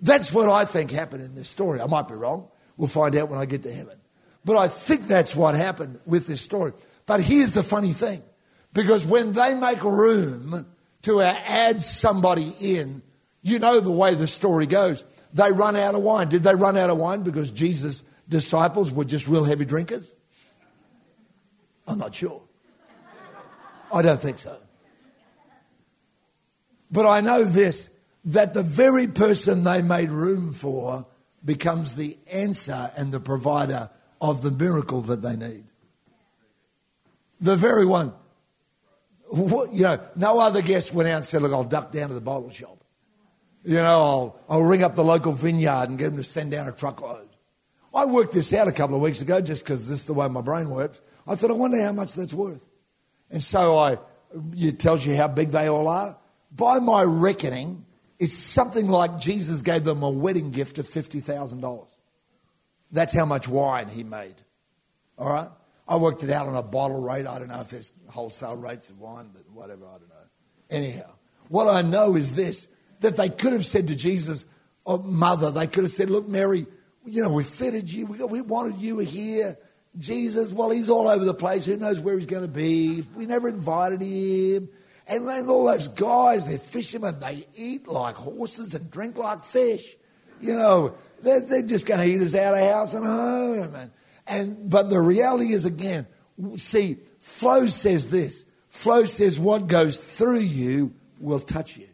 That's 0.00 0.32
what 0.32 0.48
I 0.48 0.64
think 0.64 0.90
happened 0.90 1.24
in 1.24 1.34
this 1.34 1.48
story. 1.48 1.80
I 1.80 1.86
might 1.86 2.08
be 2.08 2.14
wrong. 2.14 2.48
We'll 2.76 2.88
find 2.88 3.16
out 3.16 3.28
when 3.28 3.38
I 3.38 3.46
get 3.46 3.62
to 3.64 3.72
heaven. 3.72 3.98
But 4.44 4.56
I 4.56 4.68
think 4.68 5.06
that's 5.06 5.34
what 5.34 5.54
happened 5.54 6.00
with 6.06 6.26
this 6.26 6.40
story. 6.40 6.72
But 7.06 7.20
here's 7.20 7.52
the 7.52 7.62
funny 7.62 7.92
thing 7.92 8.22
because 8.72 9.04
when 9.04 9.32
they 9.32 9.54
make 9.54 9.82
room 9.82 10.66
to 11.02 11.20
add 11.20 11.82
somebody 11.82 12.54
in, 12.60 13.02
you 13.42 13.58
know 13.58 13.80
the 13.80 13.90
way 13.90 14.14
the 14.14 14.26
story 14.26 14.66
goes. 14.66 15.04
They 15.32 15.52
run 15.52 15.76
out 15.76 15.94
of 15.94 16.02
wine. 16.02 16.28
Did 16.28 16.42
they 16.42 16.54
run 16.54 16.76
out 16.76 16.90
of 16.90 16.98
wine 16.98 17.22
because 17.22 17.50
Jesus' 17.50 18.02
disciples 18.28 18.90
were 18.90 19.04
just 19.04 19.28
real 19.28 19.44
heavy 19.44 19.64
drinkers? 19.64 20.14
I'm 21.86 21.98
not 21.98 22.14
sure. 22.14 22.42
I 23.92 24.02
don't 24.02 24.20
think 24.20 24.38
so. 24.38 24.56
But 26.90 27.06
I 27.06 27.20
know 27.20 27.44
this 27.44 27.88
that 28.24 28.54
the 28.54 28.62
very 28.62 29.06
person 29.06 29.64
they 29.64 29.80
made 29.82 30.10
room 30.10 30.52
for 30.52 31.06
becomes 31.44 31.94
the 31.94 32.18
answer 32.30 32.90
and 32.96 33.12
the 33.12 33.20
provider 33.20 33.90
of 34.20 34.42
the 34.42 34.50
miracle 34.50 35.00
that 35.02 35.22
they 35.22 35.36
need. 35.36 35.64
The 37.40 37.56
very 37.56 37.86
one. 37.86 38.12
You 39.32 39.70
know, 39.82 40.00
no 40.16 40.40
other 40.40 40.60
guest 40.60 40.92
went 40.92 41.08
out 41.08 41.16
and 41.16 41.24
said, 41.24 41.40
Look, 41.42 41.52
I'll 41.52 41.64
duck 41.64 41.92
down 41.92 42.08
to 42.08 42.14
the 42.14 42.20
bottle 42.20 42.50
shop. 42.50 42.79
You 43.64 43.76
know, 43.76 43.82
I'll, 43.84 44.40
I'll 44.48 44.62
ring 44.62 44.82
up 44.82 44.94
the 44.94 45.04
local 45.04 45.32
vineyard 45.32 45.88
and 45.88 45.98
get 45.98 46.06
them 46.06 46.16
to 46.16 46.22
send 46.22 46.50
down 46.50 46.68
a 46.68 46.72
truckload. 46.72 47.28
I 47.92 48.04
worked 48.06 48.32
this 48.32 48.52
out 48.52 48.68
a 48.68 48.72
couple 48.72 48.96
of 48.96 49.02
weeks 49.02 49.20
ago 49.20 49.40
just 49.40 49.64
because 49.64 49.88
this 49.88 50.00
is 50.00 50.06
the 50.06 50.14
way 50.14 50.28
my 50.28 50.40
brain 50.40 50.70
works. 50.70 51.00
I 51.26 51.34
thought, 51.34 51.50
I 51.50 51.54
wonder 51.54 51.82
how 51.82 51.92
much 51.92 52.14
that's 52.14 52.32
worth. 52.32 52.64
And 53.30 53.42
so 53.42 53.78
I, 53.78 53.98
it 54.56 54.78
tells 54.78 55.04
you 55.04 55.16
how 55.16 55.28
big 55.28 55.50
they 55.50 55.66
all 55.66 55.88
are. 55.88 56.16
By 56.52 56.78
my 56.78 57.02
reckoning, 57.02 57.84
it's 58.18 58.34
something 58.34 58.88
like 58.88 59.18
Jesus 59.18 59.62
gave 59.62 59.84
them 59.84 60.02
a 60.02 60.10
wedding 60.10 60.50
gift 60.50 60.78
of 60.78 60.86
$50,000. 60.86 61.86
That's 62.92 63.14
how 63.14 63.24
much 63.24 63.48
wine 63.48 63.88
he 63.88 64.04
made. 64.04 64.36
All 65.18 65.32
right? 65.32 65.48
I 65.86 65.96
worked 65.96 66.22
it 66.22 66.30
out 66.30 66.46
on 66.46 66.54
a 66.54 66.62
bottle 66.62 67.00
rate. 67.00 67.26
I 67.26 67.38
don't 67.38 67.48
know 67.48 67.60
if 67.60 67.70
there's 67.70 67.92
wholesale 68.08 68.56
rates 68.56 68.90
of 68.90 69.00
wine, 69.00 69.30
but 69.32 69.42
whatever, 69.52 69.86
I 69.86 69.98
don't 69.98 70.08
know. 70.08 70.14
Anyhow, 70.70 71.10
what 71.48 71.72
I 71.72 71.82
know 71.82 72.14
is 72.14 72.36
this 72.36 72.68
that 73.00 73.16
they 73.16 73.28
could 73.28 73.52
have 73.52 73.64
said 73.64 73.88
to 73.88 73.96
Jesus, 73.96 74.44
or 74.84 74.96
oh, 74.96 75.02
Mother, 75.02 75.50
they 75.50 75.66
could 75.66 75.84
have 75.84 75.92
said, 75.92 76.10
Look, 76.10 76.28
Mary, 76.28 76.66
you 77.04 77.22
know, 77.22 77.30
we 77.30 77.44
fitted 77.44 77.92
you, 77.92 78.06
we, 78.06 78.22
we 78.24 78.40
wanted 78.40 78.76
you 78.78 78.98
here. 78.98 79.56
Jesus, 79.98 80.52
well, 80.52 80.70
he's 80.70 80.88
all 80.88 81.08
over 81.08 81.24
the 81.24 81.34
place. 81.34 81.64
Who 81.64 81.76
knows 81.76 81.98
where 81.98 82.16
he's 82.16 82.26
going 82.26 82.42
to 82.42 82.48
be? 82.48 83.02
We 83.16 83.26
never 83.26 83.48
invited 83.48 84.00
him. 84.00 84.68
And 85.08 85.26
then 85.26 85.48
all 85.48 85.66
those 85.66 85.88
guys, 85.88 86.46
they're 86.46 86.58
fishermen, 86.58 87.18
they 87.18 87.44
eat 87.56 87.88
like 87.88 88.14
horses 88.14 88.72
and 88.74 88.88
drink 88.90 89.18
like 89.18 89.44
fish. 89.44 89.96
You 90.40 90.56
know, 90.56 90.94
they're, 91.22 91.40
they're 91.40 91.66
just 91.66 91.86
going 91.86 92.00
to 92.00 92.06
eat 92.06 92.22
us 92.22 92.36
out 92.36 92.54
of 92.54 92.60
house 92.60 92.94
and 92.94 93.04
home. 93.04 93.74
And, 93.74 93.90
and, 94.28 94.70
but 94.70 94.90
the 94.90 95.00
reality 95.00 95.52
is, 95.52 95.64
again, 95.64 96.06
see, 96.56 96.98
Flow 97.18 97.66
says 97.66 98.10
this. 98.10 98.46
Flow 98.68 99.04
says 99.04 99.40
what 99.40 99.66
goes 99.66 99.98
through 99.98 100.38
you 100.38 100.94
will 101.18 101.40
touch 101.40 101.76
you. 101.76 101.88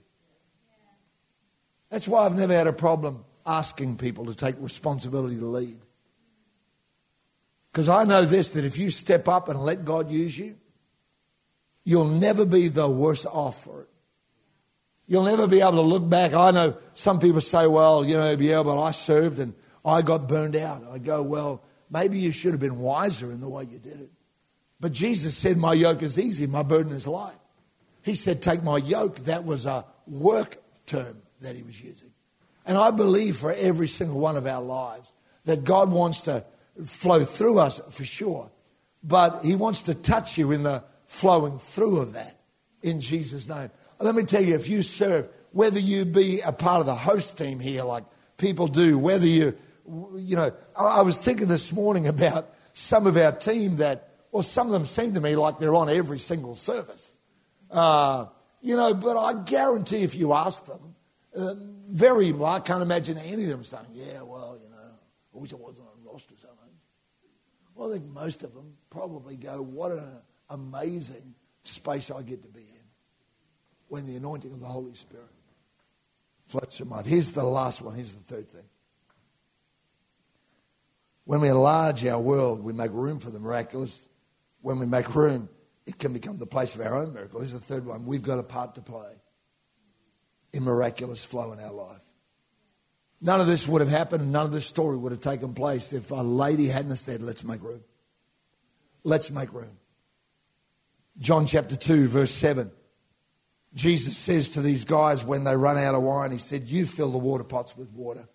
That's 1.91 2.09
why 2.09 2.25
I've 2.25 2.37
never 2.37 2.53
had 2.53 2.67
a 2.67 2.73
problem 2.73 3.25
asking 3.45 3.97
people 3.97 4.27
to 4.27 4.35
take 4.35 4.57
responsibility 4.59 5.37
to 5.37 5.47
lead. 5.47 5.79
Because 7.73 7.89
I 7.89 8.05
know 8.05 8.25
this 8.25 8.53
that 8.53 8.65
if 8.65 8.79
you 8.79 8.91
step 8.91 9.29
up 9.29 9.49
and 9.49 9.61
let 9.61 9.85
God 9.85 10.11
use 10.11 10.37
you, 10.37 10.57
you'll 11.85 12.07
never 12.07 12.45
be 12.45 12.69
the 12.69 12.89
worse 12.89 13.27
off 13.27 13.63
for 13.63 13.83
it. 13.83 13.89
You'll 15.07 15.25
never 15.25 15.47
be 15.47 15.61
able 15.61 15.73
to 15.73 15.81
look 15.83 16.09
back. 16.09 16.35
I 16.35 16.51
know 16.51 16.77
some 16.95 17.21
people 17.21 17.41
say, 17.41 17.67
well, 17.69 18.05
you 18.05 18.15
know, 18.15 18.33
yeah, 18.33 18.63
but 18.65 18.83
I 18.83 18.91
served 18.91 19.39
and 19.39 19.55
I 19.85 20.03
got 20.03 20.27
burned 20.27 20.57
out. 20.57 20.85
I 20.91 20.99
go, 20.99 21.23
well, 21.23 21.63
maybe 21.89 22.19
you 22.19 22.33
should 22.33 22.51
have 22.51 22.61
been 22.61 22.81
wiser 22.81 23.31
in 23.31 23.41
the 23.41 23.49
way 23.49 23.65
you 23.65 23.79
did 23.79 24.01
it. 24.01 24.11
But 24.81 24.93
Jesus 24.93 25.37
said, 25.37 25.57
my 25.57 25.75
yoke 25.75 26.03
is 26.03 26.19
easy, 26.19 26.47
my 26.47 26.65
burden 26.65 26.93
is 26.93 27.07
light. 27.07 27.37
He 28.03 28.17
said, 28.17 28.43
take 28.43 28.63
my 28.63 28.79
yoke. 28.79 29.19
That 29.21 29.45
was 29.45 29.65
a 29.65 29.85
work 30.07 30.57
term 30.87 31.23
that 31.41 31.57
he 31.57 31.63
was 31.63 31.81
using. 31.81 32.11
And 32.67 32.77
I 32.77 32.91
believe 32.91 33.37
for 33.37 33.53
every 33.53 33.89
single 33.89 34.19
one 34.19 34.37
of 34.37 34.47
our 34.47 34.63
lives 34.63 35.13
that 35.45 35.65
God 35.65 35.91
wants 35.91 36.23
to 36.23 36.45
flow 36.85 37.25
through 37.25 37.59
us 37.59 37.81
for 37.91 38.05
sure. 38.05 38.51
But 39.03 39.45
he 39.45 39.55
wants 39.55 39.83
to 39.83 39.95
touch 39.95 40.37
you 40.37 40.51
in 40.51 40.65
the 40.65 40.83
flowing 41.07 41.59
through 41.59 41.99
of 41.99 42.15
that 42.15 42.41
in 42.83 43.01
Jesus' 43.01 43.49
name. 43.49 43.71
Let 44.01 44.15
me 44.15 44.25
tell 44.25 44.43
you, 44.43 44.55
if 44.55 44.69
you 44.69 44.83
serve, 44.83 45.29
whether 45.53 45.79
you 45.79 46.05
be 46.05 46.41
a 46.41 46.53
part 46.53 46.81
of 46.81 46.87
the 46.87 46.95
host 46.95 47.39
team 47.39 47.61
here, 47.61 47.85
like 47.85 48.05
people 48.37 48.67
do, 48.67 48.99
whether 48.99 49.27
you, 49.27 49.57
you 50.17 50.37
know, 50.37 50.53
I 50.77 51.03
was 51.03 51.17
thinking 51.17 51.47
this 51.47 51.73
morning 51.73 52.07
about 52.09 52.53
some 52.73 53.07
of 53.07 53.17
our 53.17 53.33
team 53.33 53.77
that, 53.77 54.11
well, 54.33 54.43
some 54.43 54.67
of 54.67 54.73
them 54.73 54.87
seem 54.87 55.15
to 55.15 55.21
me 55.21 55.37
like 55.37 55.59
they're 55.59 55.75
on 55.75 55.89
every 55.89 56.19
single 56.19 56.57
service. 56.57 57.17
Uh, 57.71 58.27
you 58.61 58.77
know, 58.77 58.93
but 58.93 59.17
I 59.17 59.45
guarantee 59.45 60.03
if 60.03 60.15
you 60.15 60.33
ask 60.33 60.67
them, 60.67 60.96
uh, 61.37 61.55
very, 61.89 62.33
well, 62.33 62.53
I 62.53 62.61
can't 62.61 62.83
imagine 62.83 63.19
any 63.19 63.45
of 63.45 63.49
them 63.51 63.65
saying, 63.65 63.85
yeah, 63.93 64.23
well, 64.23 64.59
you 64.63 64.69
know, 64.71 64.77
I 64.77 65.39
wish 65.39 65.53
I 65.53 65.57
wasn't 65.57 65.89
on 65.89 66.13
roster 66.13 66.35
so 66.37 66.49
much. 66.49 66.73
Well, 67.75 67.91
I 67.91 67.99
think 67.99 68.07
most 68.07 68.43
of 68.43 68.55
them 68.55 68.75
probably 68.91 69.37
go, 69.37 69.63
what 69.63 69.93
an 69.93 70.21
amazing 70.49 71.35
space 71.63 72.11
I 72.11 72.23
get 72.23 72.43
to 72.43 72.49
be 72.49 72.61
in 72.61 72.85
when 73.89 74.07
the 74.07 74.17
anointing 74.17 74.53
of 74.53 74.61
the 74.61 74.67
Holy 74.67 74.95
Spirit 74.95 75.27
floats 76.47 76.79
through 76.79 76.87
my 76.87 76.97
life. 76.97 77.07
Here's 77.07 77.33
the 77.33 77.45
last 77.45 77.83
one. 77.83 77.95
Here's 77.95 78.15
the 78.15 78.35
third 78.35 78.49
thing. 78.49 78.65
When 81.25 81.41
we 81.41 81.49
enlarge 81.49 82.07
our 82.07 82.21
world, 82.21 82.63
we 82.63 82.73
make 82.73 82.93
room 82.93 83.19
for 83.19 83.31
the 83.31 83.41
miraculous. 83.41 84.09
When 84.63 84.79
we 84.79 84.87
make 84.87 85.15
room, 85.15 85.49
it 85.85 85.99
can 85.99 86.13
become 86.13 86.39
the 86.39 86.47
place 86.47 86.75
of 86.75 86.81
our 86.81 86.97
own 86.97 87.13
miracle. 87.13 87.41
Here's 87.41 87.53
the 87.53 87.59
third 87.59 87.85
one. 87.85 88.07
We've 88.07 88.23
got 88.23 88.39
a 88.39 88.45
part 88.45 88.77
to 88.77 88.81
play 88.81 89.13
in 90.57 90.65
miraculous 90.65 91.25
flow 91.25 91.53
in 91.53 91.61
our 91.61 91.73
life. 91.73 92.03
None 93.21 93.41
of 93.41 93.47
this 93.47 93.67
would 93.67 93.81
have 93.81 93.91
happened, 93.91 94.23
and 94.23 94.33
none 94.33 94.47
of 94.47 94.53
this 94.53 94.67
story 94.67 94.97
would 94.97 95.13
have 95.13 95.21
taken 95.21 95.55
place 95.55 95.93
if 95.93 96.11
a 96.11 96.17
lady 96.17 96.69
hadn't 96.69 96.97
said, 96.97 97.23
Let's 97.23 97.45
make 97.45 97.63
room. 97.63 97.83
Let's 99.05 99.31
make 99.31 99.53
room. 99.53 99.79
John 101.19 101.47
chapter 101.47 101.77
2, 101.77 102.09
verse 102.09 102.31
7. 102.31 102.71
Jesus 103.75 104.17
says 104.17 104.51
to 104.51 104.63
these 104.63 104.85
guys 104.85 105.25
when 105.25 105.45
they 105.45 105.57
run 105.57 105.79
out 105.79 105.95
of 105.95 106.03
wine, 106.03 106.33
He 106.33 106.39
said, 106.39 106.65
You 106.65 106.87
fill 106.87 107.13
the 107.13 107.19
water 107.19 107.45
pots 107.45 107.77
with 107.77 107.91
water. 107.91 108.29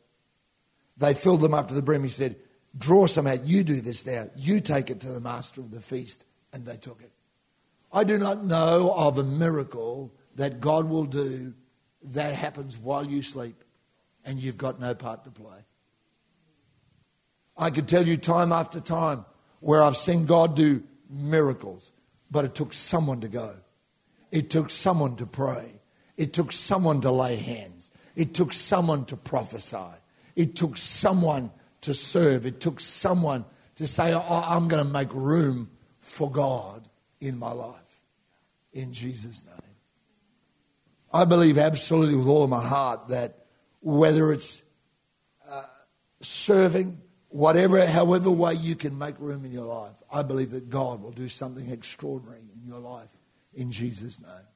They 0.98 1.14
filled 1.14 1.42
them 1.42 1.54
up 1.54 1.68
to 1.68 1.74
the 1.74 1.82
brim. 1.82 2.04
He 2.04 2.10
said, 2.10 2.36
Draw 2.78 3.08
some 3.08 3.28
out. 3.28 3.46
You 3.46 3.64
do 3.64 3.82
this 3.82 4.06
now. 4.06 4.30
You 4.36 4.62
take 4.62 4.90
it 4.90 5.02
to 5.02 5.10
the 5.10 5.20
master 5.20 5.62
of 5.62 5.72
the 5.72 5.82
feast. 5.82 6.26
And 6.54 6.66
they 6.66 6.78
took 6.78 7.02
it. 7.02 7.12
I 7.94 8.04
do 8.04 8.18
not 8.18 8.44
know 8.44 8.94
of 8.96 9.18
a 9.18 9.24
miracle 9.24 10.14
that 10.36 10.60
God 10.60 10.90
will 10.90 11.06
do 11.06 11.54
that 12.04 12.36
happens 12.36 12.78
while 12.78 13.06
you 13.06 13.22
sleep 13.22 13.64
and 14.26 14.40
you've 14.42 14.58
got 14.58 14.80
no 14.80 14.94
part 14.96 15.24
to 15.24 15.32
play. 15.32 15.66
I 17.58 17.70
could 17.70 17.88
tell 17.88 18.08
you 18.08 18.18
time 18.18 18.52
after 18.52 18.80
time 18.80 19.26
where 19.60 19.84
I've 19.84 19.98
seen 19.98 20.26
God 20.26 20.56
do 20.56 20.84
miracles, 21.10 21.92
but 22.30 22.46
it 22.46 22.56
took 22.56 22.74
someone 22.74 23.22
to 23.22 23.28
go. 23.28 23.56
It 24.32 24.50
took 24.50 24.70
someone 24.70 25.16
to 25.18 25.26
pray. 25.26 25.74
It 26.18 26.34
took 26.34 26.52
someone 26.52 27.02
to 27.02 27.12
lay 27.12 27.36
hands. 27.36 27.92
It 28.16 28.34
took 28.34 28.54
someone 28.54 29.06
to 29.06 29.18
prophesy. 29.18 29.78
It 30.36 30.56
took 30.56 30.78
someone 30.78 31.52
to 31.82 31.94
serve. 31.94 32.46
It 32.46 32.60
took 32.60 32.80
someone 32.80 33.46
to 33.76 33.88
say, 33.88 34.14
oh, 34.14 34.46
I'm 34.48 34.68
going 34.68 34.86
to 34.86 34.92
make 34.92 35.14
room 35.14 35.70
for 36.00 36.32
God 36.32 36.88
in 37.20 37.38
my 37.38 37.52
life. 37.52 38.02
In 38.74 38.94
Jesus' 38.94 39.46
name. 39.46 39.61
I 41.14 41.26
believe 41.26 41.58
absolutely 41.58 42.16
with 42.16 42.28
all 42.28 42.44
of 42.44 42.50
my 42.50 42.64
heart 42.64 43.10
that 43.10 43.46
whether 43.82 44.32
it's 44.32 44.64
uh, 45.50 45.64
serving, 46.22 47.02
whatever, 47.30 47.86
however 47.86 48.32
way 48.32 48.54
you 48.54 48.76
can 48.76 48.98
make 48.98 49.20
room 49.20 49.44
in 49.44 49.52
your 49.52 49.66
life, 49.66 49.96
I 50.12 50.24
believe 50.24 50.52
that 50.52 50.70
God 50.70 51.02
will 51.02 51.12
do 51.12 51.28
something 51.28 51.70
extraordinary 51.70 52.40
in 52.40 52.68
your 52.68 52.80
life 52.80 53.10
in 53.54 53.72
Jesus' 53.72 54.22
name. 54.22 54.48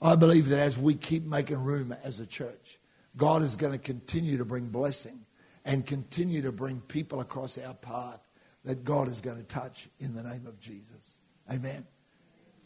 I 0.00 0.16
believe 0.16 0.48
that 0.48 0.58
as 0.58 0.78
we 0.78 0.94
keep 0.94 1.24
making 1.24 1.62
room 1.62 1.94
as 2.02 2.20
a 2.20 2.26
church, 2.26 2.78
God 3.16 3.42
is 3.42 3.56
going 3.56 3.72
to 3.72 3.78
continue 3.78 4.38
to 4.38 4.44
bring 4.44 4.66
blessing 4.66 5.20
and 5.64 5.86
continue 5.86 6.42
to 6.42 6.52
bring 6.52 6.80
people 6.80 7.20
across 7.20 7.58
our 7.58 7.74
path 7.74 8.20
that 8.64 8.84
God 8.84 9.08
is 9.08 9.20
going 9.20 9.36
to 9.36 9.44
touch 9.44 9.88
in 10.00 10.14
the 10.14 10.22
name 10.22 10.46
of 10.46 10.58
Jesus. 10.60 11.20
Amen. 11.50 11.86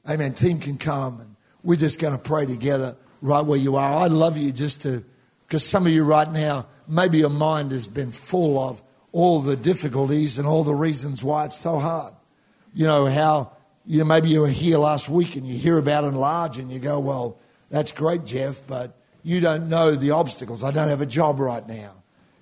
Amen. 0.08 0.34
Team 0.34 0.60
can 0.60 0.78
come 0.78 1.20
and 1.20 1.36
we're 1.62 1.76
just 1.76 1.98
going 1.98 2.12
to 2.12 2.22
pray 2.22 2.46
together 2.46 2.96
right 3.20 3.44
where 3.44 3.58
you 3.58 3.76
are. 3.76 4.04
I'd 4.04 4.12
love 4.12 4.36
you 4.36 4.52
just 4.52 4.82
to 4.82 5.04
because 5.48 5.64
some 5.64 5.86
of 5.86 5.92
you 5.92 6.04
right 6.04 6.30
now, 6.30 6.66
maybe 6.86 7.18
your 7.18 7.30
mind 7.30 7.72
has 7.72 7.86
been 7.86 8.10
full 8.10 8.58
of 8.58 8.82
all 9.12 9.40
the 9.40 9.56
difficulties 9.56 10.38
and 10.38 10.46
all 10.46 10.62
the 10.62 10.74
reasons 10.74 11.24
why 11.24 11.46
it's 11.46 11.56
so 11.56 11.78
hard. 11.78 12.12
You 12.74 12.84
know, 12.84 13.06
how, 13.06 13.52
you 13.86 14.00
know, 14.00 14.04
maybe 14.04 14.28
you 14.28 14.40
were 14.40 14.48
here 14.48 14.76
last 14.76 15.08
week 15.08 15.36
and 15.36 15.46
you 15.46 15.56
hear 15.56 15.78
about 15.78 16.04
enlarge 16.04 16.58
and 16.58 16.70
you 16.70 16.78
go, 16.78 17.00
well, 17.00 17.38
that's 17.70 17.92
great, 17.92 18.26
Geoff, 18.26 18.62
but 18.66 18.94
you 19.22 19.40
don't 19.40 19.70
know 19.70 19.94
the 19.94 20.10
obstacles. 20.10 20.62
I 20.62 20.70
don't 20.70 20.88
have 20.88 21.00
a 21.00 21.06
job 21.06 21.40
right 21.40 21.66
now. 21.66 21.94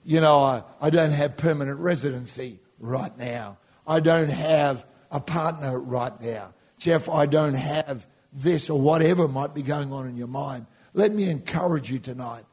You 0.04 0.20
know, 0.20 0.40
I, 0.40 0.64
I 0.80 0.90
don't 0.90 1.12
have 1.12 1.36
permanent 1.36 1.78
residency 1.78 2.58
right 2.80 3.16
now. 3.16 3.58
I 3.86 4.00
don't 4.00 4.30
have 4.30 4.84
a 5.12 5.20
partner 5.20 5.78
right 5.78 6.20
now. 6.20 6.54
Geoff, 6.78 7.08
I 7.08 7.26
don't 7.26 7.54
have 7.54 8.04
this 8.36 8.70
or 8.70 8.80
whatever 8.80 9.26
might 9.26 9.54
be 9.54 9.62
going 9.62 9.92
on 9.92 10.06
in 10.06 10.16
your 10.16 10.28
mind. 10.28 10.66
Let 10.92 11.12
me 11.12 11.28
encourage 11.28 11.90
you 11.90 11.98
tonight. 11.98 12.44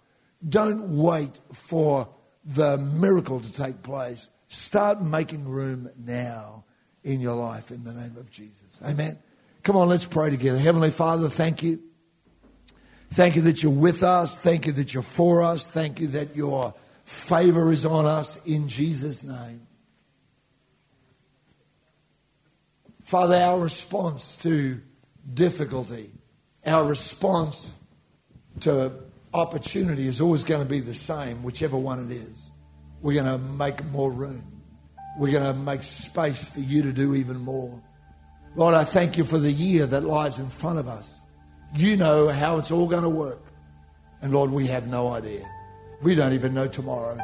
Don't 0.48 0.98
wait 0.98 1.40
for 1.52 2.10
the 2.44 2.78
miracle 2.78 3.40
to 3.40 3.52
take 3.52 3.84
place. 3.84 4.30
Start 4.48 5.02
making 5.02 5.48
room 5.48 5.90
now 5.98 6.66
in 7.04 7.20
your 7.20 7.36
life 7.36 7.72
in 7.72 7.84
the 7.84 7.94
name 7.94 8.18
of 8.18 8.32
Jesus. 8.32 8.82
Amen. 8.86 9.18
Come 9.64 9.76
on, 9.76 9.90
let's 9.90 10.06
pray 10.06 10.30
together. 10.30 10.58
Heavenly 10.58 10.92
Father, 10.92 11.30
thank 11.30 11.64
you. 11.64 11.82
Thank 13.12 13.36
you 13.36 13.42
that 13.44 13.62
you're 13.62 13.72
with 13.72 14.04
us. 14.04 14.38
Thank 14.38 14.66
you 14.66 14.74
that 14.74 14.94
you're 14.94 15.04
for 15.04 15.44
us. 15.44 15.68
Thank 15.68 16.00
you 16.00 16.08
that 16.08 16.36
your 16.36 16.74
favor 17.06 17.72
is 17.72 17.86
on 17.86 18.06
us 18.06 18.44
in 18.46 18.68
Jesus' 18.68 19.24
name. 19.24 19.68
Father, 23.04 23.36
our 23.36 23.60
response 23.60 24.38
to 24.38 24.82
difficulty, 25.32 26.12
our 26.66 26.86
response 26.86 27.76
to 28.62 28.92
opportunity 29.34 30.08
is 30.08 30.22
always 30.22 30.44
going 30.44 30.62
to 30.62 30.70
be 30.70 30.80
the 30.80 30.94
same, 30.94 31.44
whichever 31.44 31.78
one 31.78 32.06
it 32.06 32.14
is. 32.14 32.52
We're 33.02 33.22
going 33.22 33.40
to 33.40 33.46
make 33.46 33.84
more 33.86 34.12
room. 34.12 34.62
We're 35.18 35.32
going 35.32 35.54
to 35.54 35.60
make 35.60 35.84
space 35.84 36.50
for 36.50 36.60
you 36.60 36.84
to 36.84 36.92
do 36.92 37.16
even 37.16 37.38
more. 37.38 37.82
Lord, 38.56 38.76
I 38.76 38.84
thank 38.84 39.18
you 39.18 39.24
for 39.24 39.38
the 39.38 39.52
year 39.52 39.86
that 39.88 40.02
lies 40.02 40.40
in 40.40 40.48
front 40.48 40.80
of 40.80 40.88
us. 40.88 41.24
You 41.76 41.98
know 41.98 42.28
how 42.30 42.60
it's 42.60 42.72
all 42.72 42.88
going 42.88 43.04
to 43.04 43.10
work. 43.10 43.42
And 44.22 44.32
Lord, 44.32 44.52
we 44.52 44.68
have 44.68 44.88
no 44.88 45.10
idea. 45.10 45.44
We 46.02 46.16
don't 46.16 46.34
even 46.34 46.54
know 46.54 46.68
tomorrow. 46.68 47.18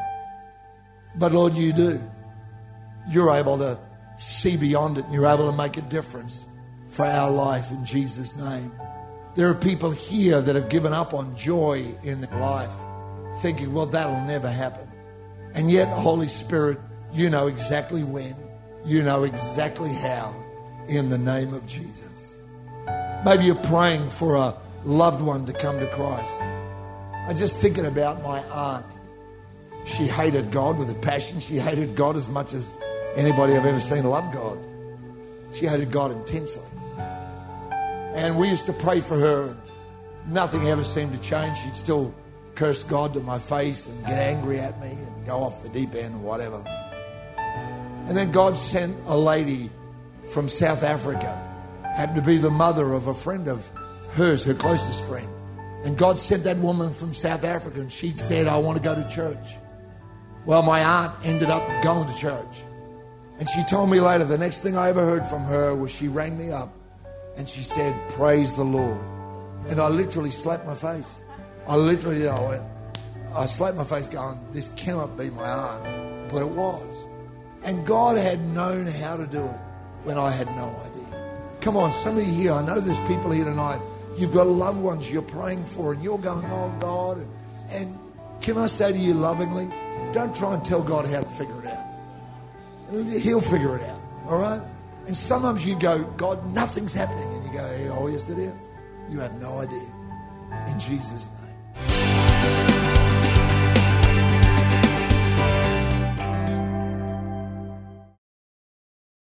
But 1.16 1.32
Lord, 1.32 1.54
you 1.54 1.72
do. 1.72 2.02
You're 3.10 3.32
able 3.32 3.58
to 3.60 3.80
see 4.18 4.58
beyond 4.58 4.98
it 4.98 5.06
and 5.06 5.14
you're 5.14 5.28
able 5.28 5.50
to 5.50 5.56
make 5.56 5.78
a 5.78 5.82
difference 5.82 6.46
for 6.90 7.06
our 7.06 7.32
life 7.32 7.72
in 7.72 7.86
Jesus' 7.86 8.36
name. 8.38 8.72
There 9.36 9.50
are 9.50 9.56
people 9.56 9.92
here 9.92 10.42
that 10.42 10.56
have 10.56 10.70
given 10.70 10.92
up 10.92 11.14
on 11.14 11.36
joy 11.36 11.86
in 12.04 12.22
their 12.22 12.40
life, 12.40 12.74
thinking, 13.42 13.74
well, 13.74 13.86
that'll 13.86 14.26
never 14.26 14.50
happen. 14.50 14.88
And 15.54 15.72
yet, 15.72 15.88
Holy 15.88 16.28
Spirit, 16.28 16.80
you 17.14 17.30
know 17.30 17.48
exactly 17.48 18.04
when, 18.04 18.36
you 18.86 19.04
know 19.04 19.24
exactly 19.24 19.90
how, 19.90 20.34
in 20.88 21.10
the 21.10 21.18
name 21.18 21.54
of 21.54 21.66
Jesus. 21.66 22.36
Maybe 23.24 23.46
you're 23.46 23.56
praying 23.56 24.10
for 24.10 24.36
a 24.36 24.56
loved 24.84 25.22
one 25.22 25.46
to 25.46 25.54
come 25.54 25.80
to 25.80 25.88
Christ. 25.88 26.42
I'm 27.28 27.36
just 27.36 27.58
thinking 27.58 27.86
about 27.86 28.24
my 28.24 28.42
aunt. 28.50 28.86
She 29.86 30.08
hated 30.08 30.52
God 30.52 30.78
with 30.78 30.90
a 30.90 30.96
passion. 30.96 31.40
She 31.40 31.58
hated 31.58 31.96
God 31.96 32.16
as 32.16 32.30
much 32.30 32.54
as 32.54 32.80
anybody 33.16 33.56
I've 33.56 33.66
ever 33.66 33.80
seen 33.80 34.04
love 34.04 34.34
God. 34.34 34.58
She 35.52 35.66
hated 35.66 35.92
God 35.92 36.12
intensely. 36.12 36.64
And 36.98 38.38
we 38.38 38.50
used 38.50 38.66
to 38.66 38.74
pray 38.74 39.02
for 39.02 39.18
her. 39.18 39.56
Nothing 40.28 40.68
ever 40.68 40.84
seemed 40.84 41.14
to 41.14 41.20
change. 41.20 41.58
She'd 41.58 41.76
still 41.76 42.14
curse 42.56 42.84
God 42.84 43.14
to 43.14 43.20
my 43.22 43.40
face 43.40 43.88
and 43.88 44.06
get 44.06 44.18
angry 44.18 44.60
at 44.60 44.80
me 44.82 44.90
and 44.90 45.26
go 45.26 45.38
off 45.38 45.64
the 45.64 45.70
deep 45.70 45.96
end 45.96 46.16
or 46.16 46.20
whatever. 46.20 46.64
And 48.08 48.18
then 48.18 48.32
God 48.32 48.58
sent 48.58 48.98
a 49.06 49.18
lady 49.18 49.70
from 50.30 50.50
South 50.50 50.84
Africa, 50.84 51.42
happened 51.84 52.18
to 52.18 52.24
be 52.24 52.38
the 52.38 52.52
mother 52.52 52.94
of 52.94 53.08
a 53.08 53.14
friend 53.14 53.48
of 53.48 53.70
hers, 54.14 54.44
her 54.44 54.54
closest 54.54 55.04
friend. 55.06 55.30
And 55.84 55.98
God 55.98 56.20
sent 56.20 56.44
that 56.44 56.58
woman 56.58 56.94
from 56.94 57.14
South 57.14 57.44
Africa, 57.44 57.80
and 57.80 57.92
she'd 57.92 58.20
said, 58.20 58.48
I 58.48 58.58
want 58.58 58.78
to 58.78 58.84
go 58.84 58.96
to 58.96 59.08
church. 59.08 59.56
Well, 60.46 60.62
my 60.64 60.84
aunt 60.84 61.14
ended 61.24 61.50
up 61.50 61.64
going 61.84 62.12
to 62.12 62.18
church. 62.18 62.64
And 63.40 63.50
she 63.50 63.64
told 63.64 63.90
me 63.90 64.02
later, 64.02 64.26
the 64.26 64.38
next 64.38 64.62
thing 64.62 64.76
I 64.76 64.90
ever 64.90 65.04
heard 65.04 65.26
from 65.26 65.44
her 65.46 65.74
was 65.74 65.92
she 65.92 66.10
rang 66.10 66.38
me 66.38 66.52
up 66.52 66.74
and 67.38 67.48
she 67.48 67.62
said, 67.62 67.96
Praise 68.10 68.54
the 68.54 68.66
Lord. 68.66 69.00
And 69.70 69.80
I 69.80 69.88
literally 69.88 70.32
slapped 70.32 70.66
my 70.66 70.76
face. 70.76 71.22
I 71.66 71.78
literally, 71.78 72.28
I 72.28 72.50
went, 72.50 72.64
I 73.34 73.46
slapped 73.46 73.78
my 73.78 73.86
face 73.86 74.10
going, 74.10 74.38
This 74.52 74.70
cannot 74.76 75.18
be 75.18 75.30
my 75.30 75.50
aunt. 75.50 76.32
But 76.32 76.42
it 76.42 76.50
was. 76.50 77.06
And 77.64 77.86
God 77.86 78.18
had 78.18 78.42
known 78.48 78.88
how 78.88 79.16
to 79.16 79.26
do 79.26 79.42
it 79.42 79.60
when 80.04 80.18
I 80.18 80.32
had 80.32 80.48
no 80.58 80.76
idea. 80.86 81.56
Come 81.62 81.78
on, 81.78 81.94
some 81.94 82.18
of 82.18 82.28
you 82.28 82.34
here, 82.34 82.54
I 82.54 82.66
know 82.66 82.82
there's 82.82 83.00
people 83.08 83.32
here 83.32 83.46
tonight. 83.46 83.80
You've 84.18 84.34
got 84.34 84.48
loved 84.48 84.82
ones 84.82 85.10
you're 85.10 85.22
praying 85.22 85.64
for, 85.64 85.94
and 85.94 86.04
you're 86.04 86.18
going, 86.18 86.44
Oh 86.46 86.74
God. 86.82 87.18
And, 87.20 87.30
and 87.72 88.00
can 88.42 88.58
I 88.58 88.68
say 88.68 88.92
to 88.92 88.98
you 88.98 89.14
lovingly, 89.14 89.70
don't 90.12 90.36
try 90.36 90.56
and 90.56 90.66
tell 90.66 90.84
God 90.84 91.06
how 91.06 91.22
to 91.22 91.30
figure 91.30 91.60
it 91.62 91.68
out. 91.68 91.89
He'll 92.92 93.42
figure 93.42 93.78
it 93.78 93.84
out. 93.90 94.02
All 94.28 94.40
right? 94.40 94.62
And 95.08 95.16
sometimes 95.16 95.66
you 95.66 95.78
go, 95.80 96.04
God, 96.18 96.54
nothing's 96.54 96.94
happening. 96.94 97.28
And 97.34 97.46
you 97.46 97.52
go, 97.54 97.98
oh, 98.00 98.08
yes, 98.08 98.30
it 98.30 98.38
is. 98.38 98.54
You 99.10 99.20
have 99.20 99.40
no 99.42 99.60
idea. 99.60 99.90
In 100.68 100.80
Jesus' 100.80 101.30
name. 101.30 101.39